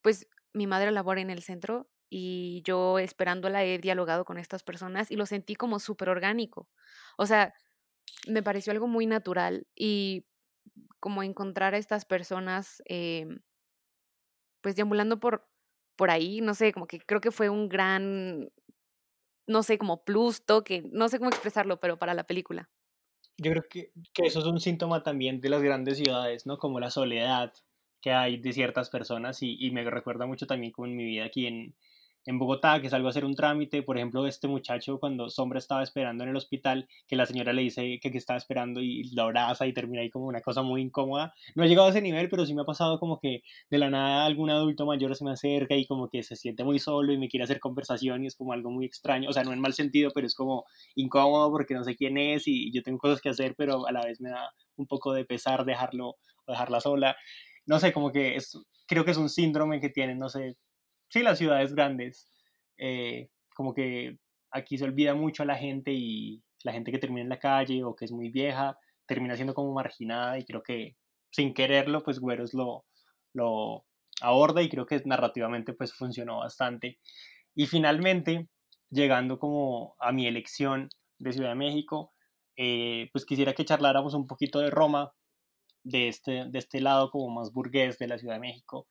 [0.02, 5.12] pues mi madre labora en el centro y yo esperándola he dialogado con estas personas
[5.12, 6.70] y lo sentí como súper orgánico.
[7.18, 7.54] O sea,
[8.28, 10.26] me pareció algo muy natural y
[11.00, 13.42] como encontrar a estas personas em,
[14.62, 15.48] pues deambulando por,
[15.96, 18.50] por ahí, no sé, como que creo que fue un gran
[19.48, 22.70] no sé, como plus, toque, no sé cómo expresarlo, pero para la película.
[23.38, 26.58] Yo creo que, que eso es un síntoma también de las grandes ciudades, ¿no?
[26.58, 27.54] Como la soledad
[28.02, 31.48] que hay de ciertas personas y, y me recuerda mucho también como mi vida aquí
[31.48, 31.76] en,
[32.26, 35.84] en Bogotá, que salgo a hacer un trámite, por ejemplo, este muchacho cuando Sombra estaba
[35.84, 39.24] esperando en el hospital, que la señora le dice que, que estaba esperando y lo
[39.24, 41.34] abraza y termina ahí como una cosa muy incómoda.
[41.56, 43.90] No he llegado a ese nivel, pero sí me ha pasado como que de la
[43.90, 47.18] nada algún adulto mayor se me acerca y como que se siente muy solo y
[47.18, 49.74] me quiere hacer conversación y es como algo muy extraño, o sea, no en mal
[49.74, 53.30] sentido, pero es como incómodo porque no sé quién es y yo tengo cosas que
[53.30, 56.10] hacer, pero a la vez me da un poco de pesar dejarlo
[56.46, 57.16] o dejarla sola.
[57.66, 58.58] No sé, como que es,
[58.88, 60.58] creo que es un síndrome que tienen, no sé,
[61.10, 62.28] sí, las ciudades grandes,
[62.78, 64.18] eh, como que
[64.52, 67.84] aquí se olvida mucho a la gente y la gente que termina en la calle
[67.84, 70.96] o que es muy vieja termina siendo como marginada y creo que
[71.32, 72.86] sin quererlo, pues Güeros lo,
[73.34, 73.86] lo
[74.22, 77.00] aborda y creo que narrativamente pues funcionó bastante.
[77.54, 78.48] Y finalmente,
[78.90, 80.90] llegando como a mi elección
[81.20, 82.14] de Ciudad de México,
[82.58, 85.12] eh, pues quisiera que charláramos un poquito de Roma,
[85.84, 88.88] de este, de este lado como más burgués de la Ciudad de México,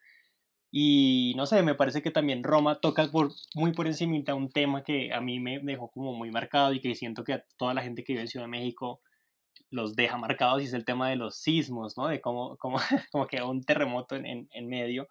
[0.77, 4.83] y no sé, me parece que también Roma toca por, muy por encima un tema
[4.83, 7.83] que a mí me dejó como muy marcado y que siento que a toda la
[7.83, 9.01] gente que vive en Ciudad de México
[9.71, 12.09] los deja marcados y es el tema de los sismos, ¿no?
[12.09, 12.79] De cómo, cómo
[13.13, 15.07] como que un terremoto en, en, medio.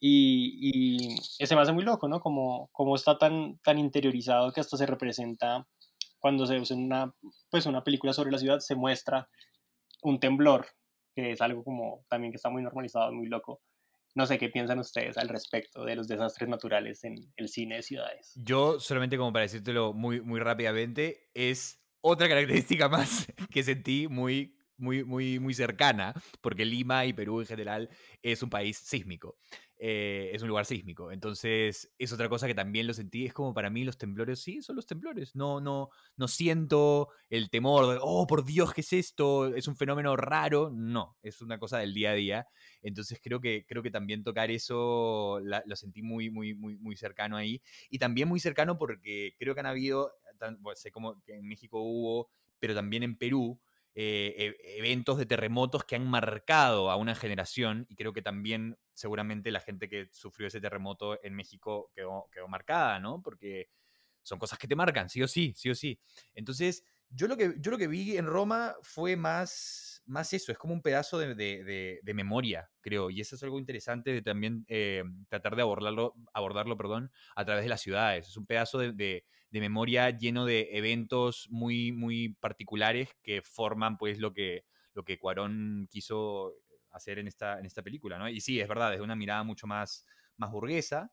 [0.00, 2.18] Y, y ese me hace muy loco, ¿no?
[2.18, 5.68] Como, como está tan, tan interiorizado que hasta se representa
[6.18, 7.14] cuando se usa una,
[7.48, 9.28] pues una película sobre la ciudad, se muestra
[10.02, 10.66] un temblor,
[11.14, 13.60] que es algo como también que está muy normalizado, muy loco.
[14.14, 17.82] No sé qué piensan ustedes al respecto de los desastres naturales en el cine de
[17.82, 18.32] ciudades.
[18.34, 24.56] Yo, solamente como para decírtelo muy, muy rápidamente, es otra característica más que sentí muy,
[24.76, 27.88] muy, muy, muy cercana, porque Lima y Perú en general
[28.22, 29.38] es un país sísmico.
[29.82, 31.10] Eh, es un lugar sísmico.
[31.10, 33.24] Entonces, es otra cosa que también lo sentí.
[33.24, 35.34] Es como para mí los temblores, sí, son los temblores.
[35.34, 35.88] No, no,
[36.18, 39.46] no siento el temor de, oh, por Dios, ¿qué es esto?
[39.54, 40.70] Es un fenómeno raro.
[40.70, 42.46] No, es una cosa del día a día.
[42.82, 47.38] Entonces, creo que, creo que también tocar eso lo sentí muy, muy, muy, muy cercano
[47.38, 47.62] ahí.
[47.88, 50.12] Y también muy cercano porque creo que han habido,
[50.74, 53.58] sé como en México hubo, pero también en Perú,
[54.02, 58.78] eh, e, eventos de terremotos que han marcado a una generación y creo que también
[58.94, 63.20] seguramente la gente que sufrió ese terremoto en México quedó, quedó marcada, ¿no?
[63.20, 63.68] Porque
[64.22, 66.00] son cosas que te marcan, sí o sí, sí o sí.
[66.32, 70.58] Entonces, yo lo que, yo lo que vi en Roma fue más, más eso, es
[70.58, 74.64] como un pedazo de, de, de, memoria, creo, y eso es algo interesante de también
[74.68, 78.28] eh, tratar de abordarlo, abordarlo perdón, a través de las ciudades.
[78.28, 84.32] Es un pedazo de, memoria lleno de eventos muy, muy particulares que forman pues lo
[84.32, 86.54] que, lo que Cuarón quiso
[86.90, 88.28] hacer en esta, en esta película, ¿no?
[88.28, 91.12] Y sí, es verdad, desde una mirada mucho más, más burguesa,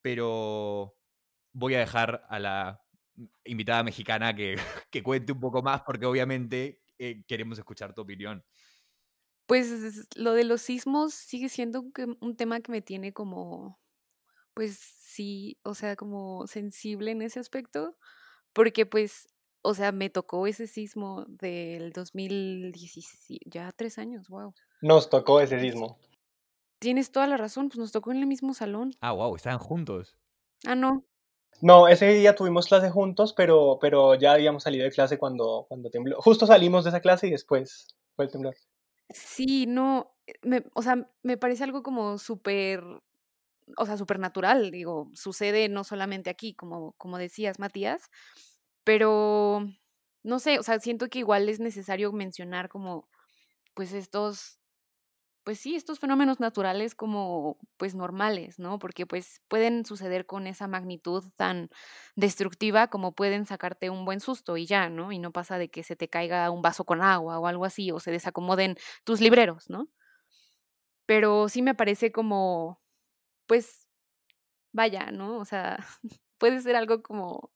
[0.00, 0.96] pero
[1.52, 2.82] voy a dejar a la
[3.44, 4.56] invitada mexicana que,
[4.90, 8.44] que cuente un poco más, porque obviamente eh, queremos escuchar tu opinión.
[9.46, 11.84] Pues lo de los sismos sigue siendo
[12.20, 13.80] un tema que me tiene como,
[14.54, 17.96] pues sí, o sea, como sensible en ese aspecto,
[18.52, 19.26] porque pues,
[19.62, 24.54] o sea, me tocó ese sismo del 2017, ya tres años, wow.
[24.80, 25.98] Nos tocó ese sismo.
[26.78, 28.92] Tienes toda la razón, pues nos tocó en el mismo salón.
[29.00, 30.16] Ah, wow, estaban juntos.
[30.64, 31.04] Ah, no,
[31.60, 35.90] no, ese día tuvimos clase juntos, pero, pero ya habíamos salido de clase cuando, cuando
[35.90, 36.20] tembló.
[36.20, 38.56] Justo salimos de esa clase y después fue el temblor.
[39.10, 42.82] Sí, no, me, o sea, me parece algo como súper,
[43.76, 48.10] o sea, súper natural, digo, sucede no solamente aquí, como, como decías, Matías,
[48.84, 49.68] pero
[50.22, 53.08] no sé, o sea, siento que igual es necesario mencionar como,
[53.74, 54.61] pues estos
[55.44, 58.78] pues sí, estos fenómenos naturales como pues normales, ¿no?
[58.78, 61.70] Porque pues pueden suceder con esa magnitud tan
[62.16, 65.12] destructiva como pueden sacarte un buen susto y ya, ¿no?
[65.12, 67.90] Y no pasa de que se te caiga un vaso con agua o algo así
[67.92, 69.88] o se desacomoden tus libreros, ¿no?
[71.06, 72.80] Pero sí me parece como,
[73.46, 73.88] pues,
[74.72, 75.38] vaya, ¿no?
[75.40, 75.78] O sea,
[76.38, 77.52] puede ser algo como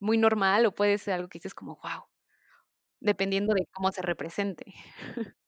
[0.00, 2.04] muy normal o puede ser algo que dices como, wow,
[3.00, 4.74] dependiendo de cómo se represente.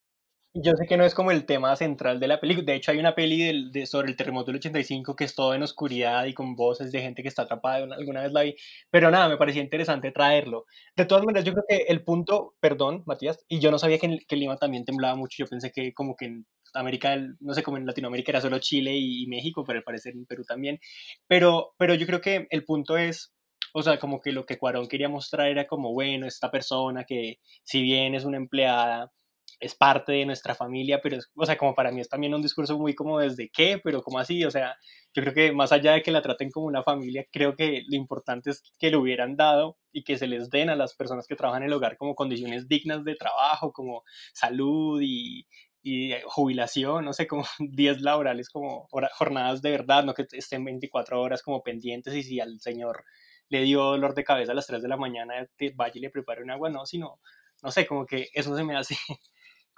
[0.61, 2.65] Yo sé que no es como el tema central de la película.
[2.65, 5.63] De hecho, hay una peli de, sobre el terremoto del 85 que es todo en
[5.63, 7.95] oscuridad y con voces de gente que está atrapada.
[7.95, 8.57] Alguna vez la vi.
[8.91, 10.65] Pero nada, me parecía interesante traerlo.
[10.97, 14.07] De todas maneras, yo creo que el punto, perdón, Matías, y yo no sabía que
[14.07, 15.37] en, que Lima también temblaba mucho.
[15.39, 18.93] Yo pensé que como que en América, no sé, como en Latinoamérica era solo Chile
[18.97, 20.81] y, y México, pero al parecer en Perú también.
[21.29, 23.33] Pero, pero yo creo que el punto es
[23.75, 27.39] o sea, como que lo que Cuarón quería mostrar era como, bueno, esta persona que
[27.65, 29.13] si bien es una empleada,
[29.61, 32.43] es parte de nuestra familia, pero es, o sea, como para mí es también un
[32.43, 34.77] discurso muy como desde qué, pero como así, o sea,
[35.15, 37.97] yo creo que más allá de que la traten como una familia, creo que lo
[37.97, 41.37] importante es que le hubieran dado y que se les den a las personas que
[41.37, 44.03] trabajan en el hogar como condiciones dignas de trabajo, como
[44.33, 45.47] salud y,
[45.83, 51.21] y jubilación, no sé, como días laborales, como jornadas de verdad, no que estén 24
[51.21, 53.05] horas como pendientes y si al señor
[53.49, 56.11] le dio dolor de cabeza a las 3 de la mañana, que vaya y le
[56.11, 57.21] prepare un agua, no, sino,
[57.63, 58.97] no sé, como que eso se me hace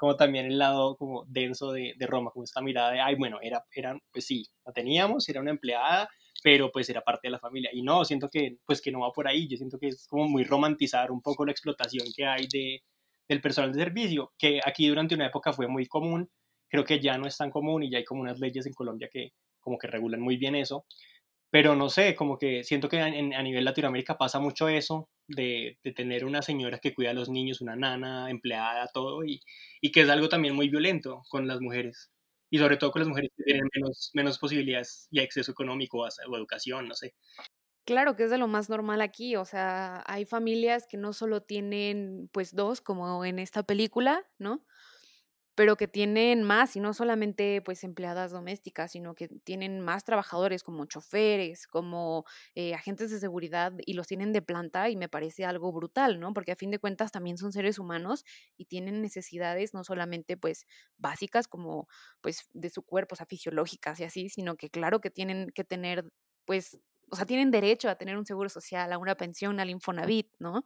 [0.01, 3.38] como también el lado como denso de, de Roma, como esta mirada de, ay, bueno,
[3.42, 6.09] era, eran, pues sí, la teníamos, era una empleada,
[6.42, 7.68] pero pues era parte de la familia.
[7.74, 10.26] Y no, siento que, pues que no va por ahí, yo siento que es como
[10.26, 12.82] muy romantizar un poco la explotación que hay de,
[13.28, 16.30] del personal de servicio, que aquí durante una época fue muy común,
[16.70, 19.11] creo que ya no es tan común y ya hay como unas leyes en Colombia
[19.12, 20.86] que como que regulan muy bien eso,
[21.51, 25.92] pero no sé, como que siento que a, nivel Latinoamérica pasa mucho eso de, de,
[25.92, 29.40] tener una señora que cuida a los niños, una nana, empleada, todo, y,
[29.80, 32.11] y, que es algo también muy violento con las mujeres,
[32.51, 36.36] y sobre todo con las mujeres que tienen menos, menos posibilidades y acceso económico o
[36.36, 37.14] educación, no sé.
[37.84, 41.42] Claro que es de lo más normal aquí, o sea, hay familias que no solo
[41.42, 44.64] tienen pues dos, como en esta película, ¿no?
[45.55, 50.62] Pero que tienen más y no solamente pues empleadas domésticas, sino que tienen más trabajadores
[50.62, 52.24] como choferes, como
[52.55, 56.32] eh, agentes de seguridad y los tienen de planta y me parece algo brutal, ¿no?
[56.32, 58.24] Porque a fin de cuentas también son seres humanos
[58.57, 60.66] y tienen necesidades no solamente pues
[60.98, 61.88] básicas como
[62.20, 65.64] pues de su cuerpo, o sea, fisiológicas y así, sino que claro que tienen que
[65.64, 66.05] tener
[66.44, 66.78] pues
[67.11, 70.62] o sea, tienen derecho a tener un seguro social, a una pensión, al Infonavit, ¿no?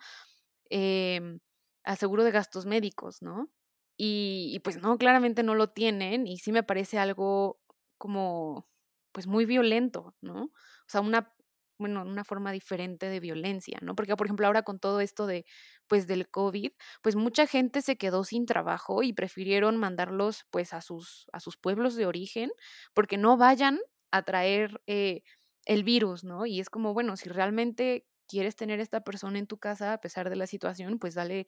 [0.71, 1.39] Eh,
[1.85, 3.51] a seguro de gastos médicos, ¿no?
[3.97, 7.61] Y, pues no, claramente no lo tienen y sí me parece algo
[7.99, 8.69] como,
[9.13, 10.45] pues muy violento, ¿no?
[10.45, 11.33] O sea, una,
[11.79, 13.95] bueno, una forma diferente de violencia, ¿no?
[13.95, 15.45] Porque, por ejemplo, ahora con todo esto de,
[15.87, 16.73] pues, del COVID,
[17.03, 21.57] pues mucha gente se quedó sin trabajo y prefirieron mandarlos, pues, a sus, a sus
[21.57, 22.51] pueblos de origen,
[22.95, 23.79] porque no vayan
[24.11, 24.81] a traer...
[24.87, 25.23] Eh,
[25.67, 26.45] el virus, ¿no?
[26.47, 30.29] Y es como, bueno, si realmente quieres tener esta persona en tu casa a pesar
[30.31, 31.47] de la situación, pues dale,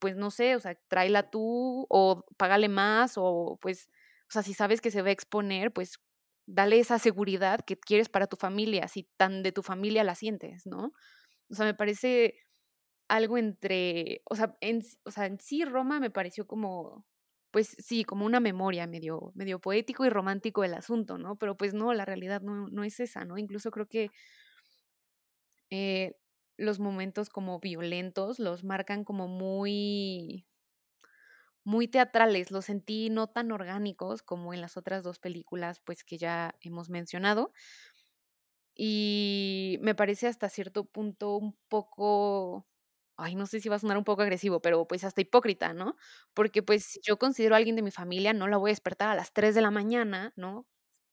[0.00, 3.88] pues no sé, o sea, tráela tú o págale más o pues,
[4.28, 5.98] o sea, si sabes que se va a exponer, pues
[6.46, 10.66] dale esa seguridad que quieres para tu familia, si tan de tu familia la sientes,
[10.66, 10.92] ¿no?
[11.50, 12.34] O sea, me parece
[13.08, 17.06] algo entre, o sea, en, o sea, en sí Roma me pareció como
[17.50, 21.36] pues sí, como una memoria medio, medio poético y romántico el asunto, ¿no?
[21.36, 23.38] Pero pues no, la realidad no, no es esa, ¿no?
[23.38, 24.10] Incluso creo que
[25.70, 26.14] eh,
[26.60, 30.46] los momentos como violentos los marcan como muy,
[31.64, 36.18] muy teatrales, los sentí no tan orgánicos como en las otras dos películas, pues que
[36.18, 37.52] ya hemos mencionado.
[38.76, 42.66] Y me parece hasta cierto punto un poco
[43.16, 45.94] ay, no sé si va a sonar un poco agresivo, pero pues hasta hipócrita, ¿no?
[46.34, 49.14] Porque pues yo considero a alguien de mi familia, no la voy a despertar a
[49.14, 50.66] las 3 de la mañana, ¿no?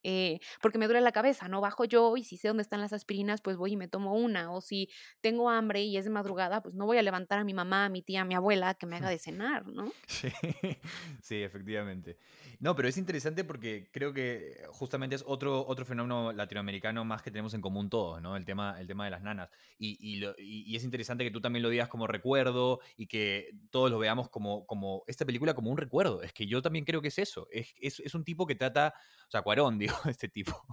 [0.10, 2.94] Eh, porque me duele la cabeza, no bajo yo y si sé dónde están las
[2.94, 4.54] aspirinas, pues voy y me tomo una.
[4.54, 4.90] O si
[5.20, 7.90] tengo hambre y es de madrugada, pues no voy a levantar a mi mamá, a
[7.90, 9.92] mi tía, a mi abuela que me haga de cenar, ¿no?
[10.06, 10.30] Sí,
[11.22, 12.18] sí, efectivamente.
[12.60, 17.30] No, pero es interesante porque creo que justamente es otro, otro fenómeno latinoamericano más que
[17.30, 18.36] tenemos en común todos, ¿no?
[18.36, 19.50] El tema, el tema de las nanas.
[19.78, 23.52] Y, y, lo, y, es interesante que tú también lo digas como recuerdo y que
[23.70, 26.24] todos lo veamos como, como esta película como un recuerdo.
[26.24, 27.48] Es que yo también creo que es eso.
[27.52, 28.94] Es, es, es un tipo que trata,
[29.28, 30.66] o sea, Cuarón, digo, este tipo,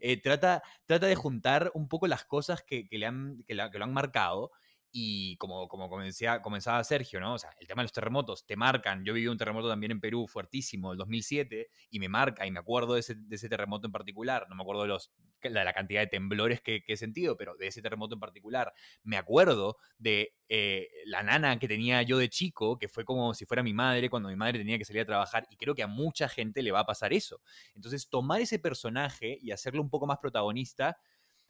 [0.00, 3.70] eh, trata, trata de juntar un poco las cosas que, que le han, que, la,
[3.70, 4.52] que lo han marcado
[4.92, 7.34] y como, como comencía, comenzaba Sergio, ¿no?
[7.34, 9.04] O sea, el tema de los terremotos te marcan.
[9.04, 12.60] Yo viví un terremoto también en Perú fuertísimo, el 2007, y me marca, y me
[12.60, 14.46] acuerdo de ese, de ese terremoto en particular.
[14.48, 15.12] No me acuerdo de, los,
[15.42, 18.72] la cantidad de temblores que, que, he sentido, pero de ese terremoto en particular.
[19.02, 23.44] Me acuerdo de eh, la nana que tenía yo de chico, que fue como si
[23.44, 25.88] fuera mi madre cuando mi madre tenía que salir a trabajar, y creo que a
[25.88, 27.40] mucha gente le va a pasar eso.
[27.74, 30.96] Entonces, tomar ese personaje y hacerlo un poco más protagonista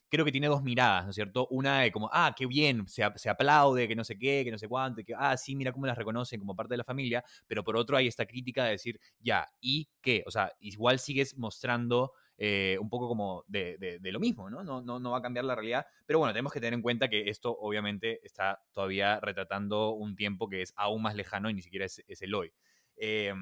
[0.08, 1.46] creo que tiene dos miradas, ¿no es cierto?
[1.50, 4.58] Una de como, ah, qué bien, se, se, aplaude, que no sé qué, que no
[4.58, 7.64] sé cuánto, que, ah, sí, mira cómo las reconocen como parte de la familia, pero
[7.64, 10.22] por otro hay esta crítica de decir, ya, ¿y qué?
[10.26, 14.62] O sea, igual sigues mostrando eh, un poco como de, de, de, lo mismo, ¿no?
[14.62, 14.82] ¿no?
[14.82, 15.00] ¿no?
[15.00, 17.56] No va a cambiar la realidad, pero bueno, tenemos que tener en cuenta que esto
[17.58, 22.02] obviamente está todavía retratando un tiempo que es aún más lejano y ni siquiera es,
[22.06, 22.52] es el hoy.
[22.96, 23.32] Eh,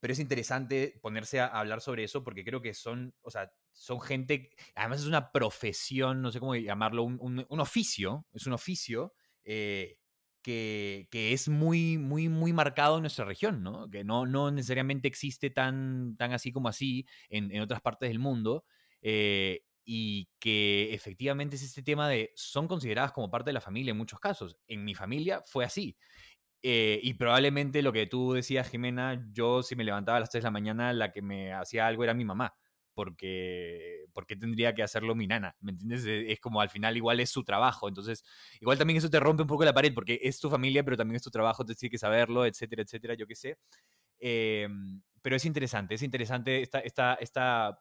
[0.00, 4.00] pero es interesante ponerse a hablar sobre eso porque creo que son, o sea, son
[4.00, 8.52] gente, además es una profesión, no sé cómo llamarlo, un, un, un oficio, es un
[8.52, 9.98] oficio eh,
[10.42, 13.88] que, que, es muy, muy, muy marcado en nuestra región, ¿no?
[13.90, 18.18] Que no, no necesariamente existe tan, tan así como así en, en otras partes del
[18.18, 18.64] mundo.
[19.02, 23.92] Eh, y que efectivamente es este tema de son consideradas como parte de la familia
[23.92, 24.58] en muchos casos.
[24.66, 25.96] En mi familia fue así.
[26.62, 30.42] Eh, y probablemente lo que tú decías, Jimena, yo si me levantaba a las 3
[30.42, 32.54] de la mañana, la que me hacía algo era mi mamá.
[32.94, 36.04] Porque, porque tendría que hacerlo mi nana, ¿me entiendes?
[36.04, 38.24] E, Es como al final igual es su trabajo, entonces
[38.60, 41.14] igual también eso te rompe un poco la pared porque es tu familia, pero también
[41.16, 43.56] es tu trabajo, te tienes que saberlo, etcétera, etcétera, yo qué sé.
[44.20, 47.80] Em, pero es interesante, es interesante esta, esta, esta,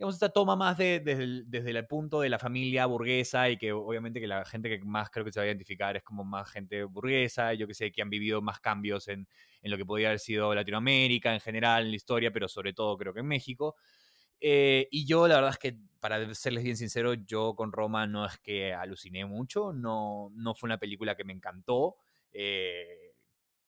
[0.00, 3.58] digamos, esta toma más de, desde, el, desde el punto de la familia burguesa y
[3.58, 6.24] que obviamente que la gente que más creo que se va a identificar es como
[6.24, 9.28] más gente burguesa, yo que sé, que han vivido más cambios en,
[9.60, 12.96] en lo que podría haber sido Latinoamérica en general, en la historia, pero sobre todo
[12.96, 13.76] creo que en México.
[14.40, 18.24] Eh, y yo, la verdad es que, para serles bien sincero, yo con Roma no
[18.26, 21.96] es que aluciné mucho, no, no fue una película que me encantó.
[22.32, 23.12] Eh,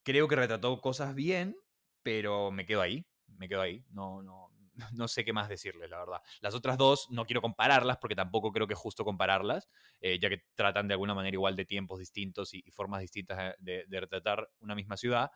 [0.03, 1.57] creo que retrató cosas bien,
[2.03, 3.07] pero me quedo ahí,
[3.39, 3.85] me quedo ahí.
[3.91, 4.52] No, no,
[4.93, 6.21] no sé qué más decirles, la verdad.
[6.41, 9.69] Las otras dos no quiero compararlas porque tampoco creo que es justo compararlas,
[10.01, 13.85] eh, ya que tratan de alguna manera igual de tiempos distintos y, formas distintas de,
[13.87, 15.31] de retratar una misma ciudad.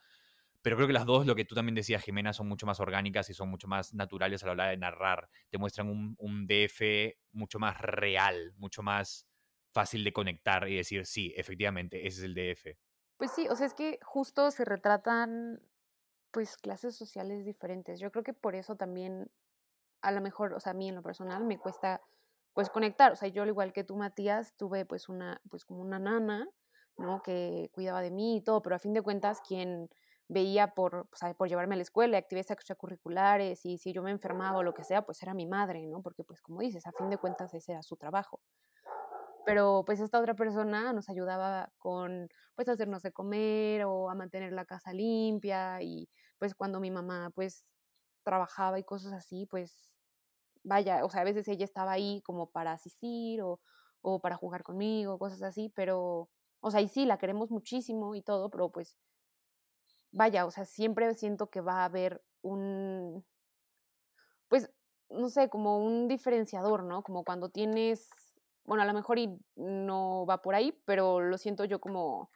[0.62, 3.30] Pero creo que las dos, lo que tú también decías, Jimena, son mucho más orgánicas
[3.30, 5.28] y son mucho más naturales a la hora de narrar.
[5.48, 9.28] Te muestran un, un DF mucho más real, mucho más
[9.70, 12.76] fácil de conectar y decir, sí, efectivamente, ese es el DF.
[13.16, 15.60] Pues sí, o sea, es que justo se retratan
[16.36, 17.98] pues clases sociales diferentes.
[17.98, 19.30] Yo creo que por eso también,
[20.02, 22.02] a lo mejor, o sea, a mí en lo personal me cuesta
[22.52, 23.10] pues conectar.
[23.10, 26.46] O sea, yo al igual que tú, Matías, tuve pues una, pues como una nana,
[26.98, 27.22] ¿no?
[27.22, 29.88] Que cuidaba de mí y todo, pero a fin de cuentas, quien
[30.28, 34.58] veía por, sea, por llevarme a la escuela, actividades extracurriculares y si yo me enfermaba
[34.58, 36.02] o lo que sea, pues era mi madre, ¿no?
[36.02, 38.42] Porque pues como dices, a fin de cuentas ese era su trabajo.
[39.46, 44.52] Pero pues esta otra persona nos ayudaba con pues hacernos de comer o a mantener
[44.52, 47.74] la casa limpia y pues cuando mi mamá pues
[48.24, 50.00] trabajaba y cosas así, pues
[50.64, 53.60] vaya, o sea, a veces ella estaba ahí como para asistir o,
[54.02, 56.30] o para jugar conmigo, cosas así, pero,
[56.60, 58.98] o sea, y sí, la queremos muchísimo y todo, pero pues
[60.10, 63.24] vaya, o sea, siempre siento que va a haber un,
[64.48, 64.70] pues,
[65.10, 67.02] no sé, como un diferenciador, ¿no?
[67.02, 68.08] Como cuando tienes,
[68.64, 72.30] bueno, a lo mejor y no va por ahí, pero lo siento yo como,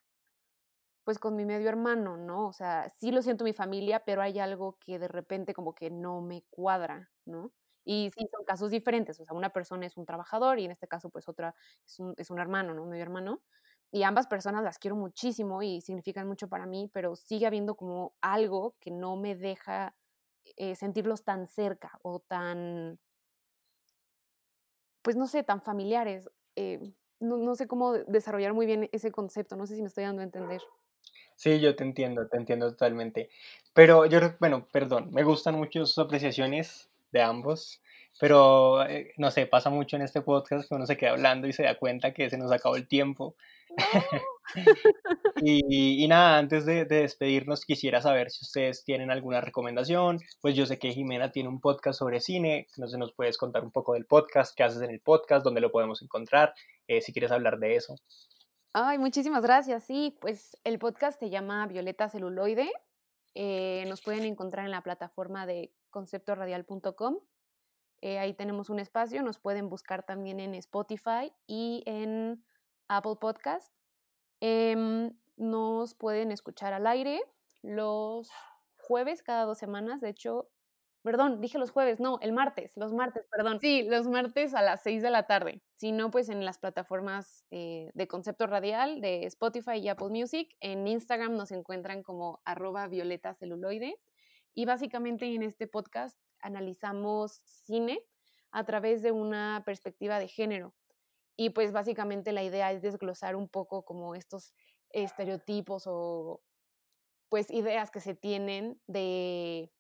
[1.10, 2.46] pues con mi medio hermano, ¿no?
[2.46, 5.90] O sea, sí lo siento mi familia, pero hay algo que de repente como que
[5.90, 7.50] no me cuadra, ¿no?
[7.84, 10.86] Y sí, son casos diferentes, o sea, una persona es un trabajador y en este
[10.86, 11.52] caso pues otra
[11.84, 12.84] es un, hermano, ¿no?
[12.84, 13.42] Un medio hermano
[13.90, 18.14] y ambas personas las quiero muchísimo y significan mucho para mí, pero sigue habiendo como
[18.20, 19.96] algo que no me deja
[20.56, 23.00] eh, sentirlos tan cerca o tan,
[25.02, 26.30] pues no sé, tan familiares.
[26.54, 30.22] Eh, no, sé cómo desarrollar muy bien ese concepto, no sé si me estoy dando
[30.22, 30.62] a entender.
[31.36, 33.30] Sí, yo te entiendo, te entiendo totalmente.
[33.72, 37.80] Pero yo, bueno, perdón, me gustan mucho sus apreciaciones de ambos.
[38.18, 41.54] Pero, eh, no sé, pasa mucho en este podcast que uno se queda hablando y
[41.54, 43.36] se da cuenta que se nos acabó el tiempo.
[45.42, 50.18] y, y, nada, antes de, de, despedirnos, quisiera saber si ustedes tienen alguna recomendación.
[50.40, 52.66] Pues yo sé que Jimena tiene un podcast sobre cine.
[52.76, 55.60] No sé, nos puedes contar un poco del podcast, qué haces en el podcast, dónde
[55.60, 56.52] lo podemos encontrar,
[56.88, 57.96] eh, si quieres hablar de eso.
[58.72, 59.82] Ay, muchísimas gracias.
[59.82, 62.70] Sí, pues el podcast se llama Violeta Celuloide.
[63.34, 67.18] Eh, nos pueden encontrar en la plataforma de conceptoradial.com.
[68.00, 69.24] Eh, ahí tenemos un espacio.
[69.24, 72.44] Nos pueden buscar también en Spotify y en
[72.86, 73.72] Apple Podcast.
[74.40, 77.20] Eh, nos pueden escuchar al aire
[77.62, 78.30] los
[78.76, 80.00] jueves cada dos semanas.
[80.00, 80.48] De hecho,
[81.02, 83.58] perdón, dije los jueves, no, el martes, los martes, perdón.
[83.60, 85.62] Sí, los martes a las seis de la tarde.
[85.76, 90.54] Si no, pues en las plataformas eh, de concepto radial de Spotify y Apple Music.
[90.60, 93.98] En Instagram nos encuentran como arroba violeta celuloide.
[94.54, 98.00] Y básicamente en este podcast analizamos cine
[98.50, 100.74] a través de una perspectiva de género.
[101.36, 104.52] Y pues básicamente la idea es desglosar un poco como estos
[104.90, 106.42] estereotipos o
[107.30, 109.72] pues ideas que se tienen de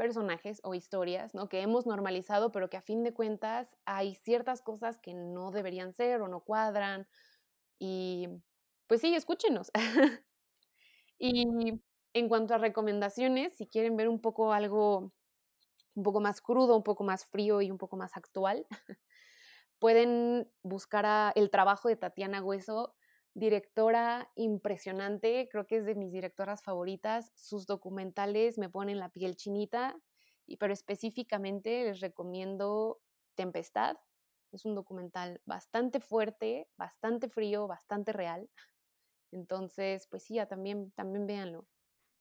[0.00, 1.50] personajes o historias, ¿no?
[1.50, 5.92] Que hemos normalizado, pero que a fin de cuentas hay ciertas cosas que no deberían
[5.92, 7.06] ser o no cuadran.
[7.78, 8.26] Y
[8.86, 9.70] pues sí, escúchenos.
[11.18, 11.82] y
[12.14, 15.12] en cuanto a recomendaciones, si quieren ver un poco algo
[15.94, 18.66] un poco más crudo, un poco más frío y un poco más actual,
[19.78, 22.94] pueden buscar a el trabajo de Tatiana Hueso,
[23.34, 27.32] directora impresionante, creo que es de mis directoras favoritas.
[27.34, 29.96] Sus documentales me ponen la piel chinita,
[30.46, 33.00] y, pero específicamente les recomiendo
[33.34, 33.96] Tempestad.
[34.52, 38.50] Es un documental bastante fuerte, bastante frío, bastante real.
[39.30, 41.68] Entonces, pues sí, ya también, también véanlo.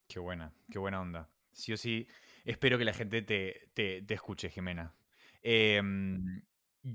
[0.07, 1.29] Qué buena, qué buena onda.
[1.51, 2.07] Sí o sí,
[2.45, 4.95] espero que la gente te, te, te escuche, Jimena.
[5.41, 5.81] Eh,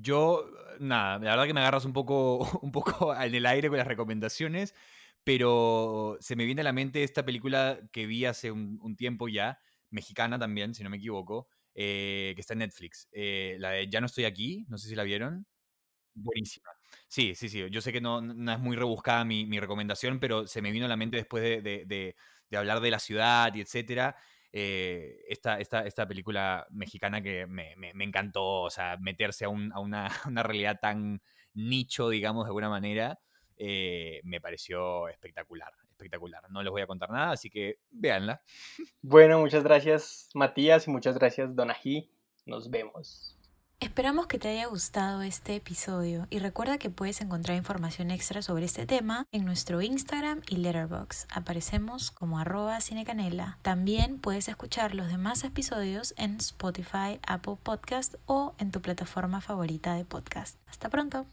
[0.00, 3.78] yo, nada, la verdad que me agarras un poco, un poco en el aire con
[3.78, 4.74] las recomendaciones,
[5.24, 9.58] pero se me viene a la mente esta película que vi hace un, tiempo ya,
[9.90, 13.08] mexicana también, si no me equivoco, eh, que está en Netflix.
[13.12, 15.46] Eh, la de Ya no estoy aquí, no sé si la vieron.
[16.16, 16.68] Buenísima.
[17.08, 17.68] Sí, sí, sí.
[17.70, 20.86] Yo sé que no, no es muy rebuscada mi, mi recomendación, pero se me vino
[20.86, 22.16] a la mente después de, de- de-
[22.50, 24.16] de hablar de la ciudad y etcétera.
[24.56, 29.48] Eh, esta, esta, esta película mexicana que me, me- me encantó, o sea, meterse a,
[29.48, 31.20] un- a una, una realidad tan
[31.54, 33.18] nicho, digamos, de alguna manera,
[33.56, 36.48] eh, me pareció espectacular, espectacular.
[36.50, 38.42] No les voy a contar nada, así que véanla.
[39.02, 42.10] Bueno, muchas gracias Matías y muchas gracias Donají.
[42.46, 43.33] Nos vemos.
[43.84, 48.64] Esperamos que te haya gustado este episodio y recuerda que puedes encontrar información extra sobre
[48.64, 51.28] este tema en nuestro Instagram y Letterboxd.
[51.30, 53.58] Aparecemos como arroba cinecanela.
[53.60, 59.92] También puedes escuchar los demás episodios en Spotify, Apple Podcast o en tu plataforma favorita
[59.92, 60.56] de podcast.
[60.66, 61.26] Hasta pronto.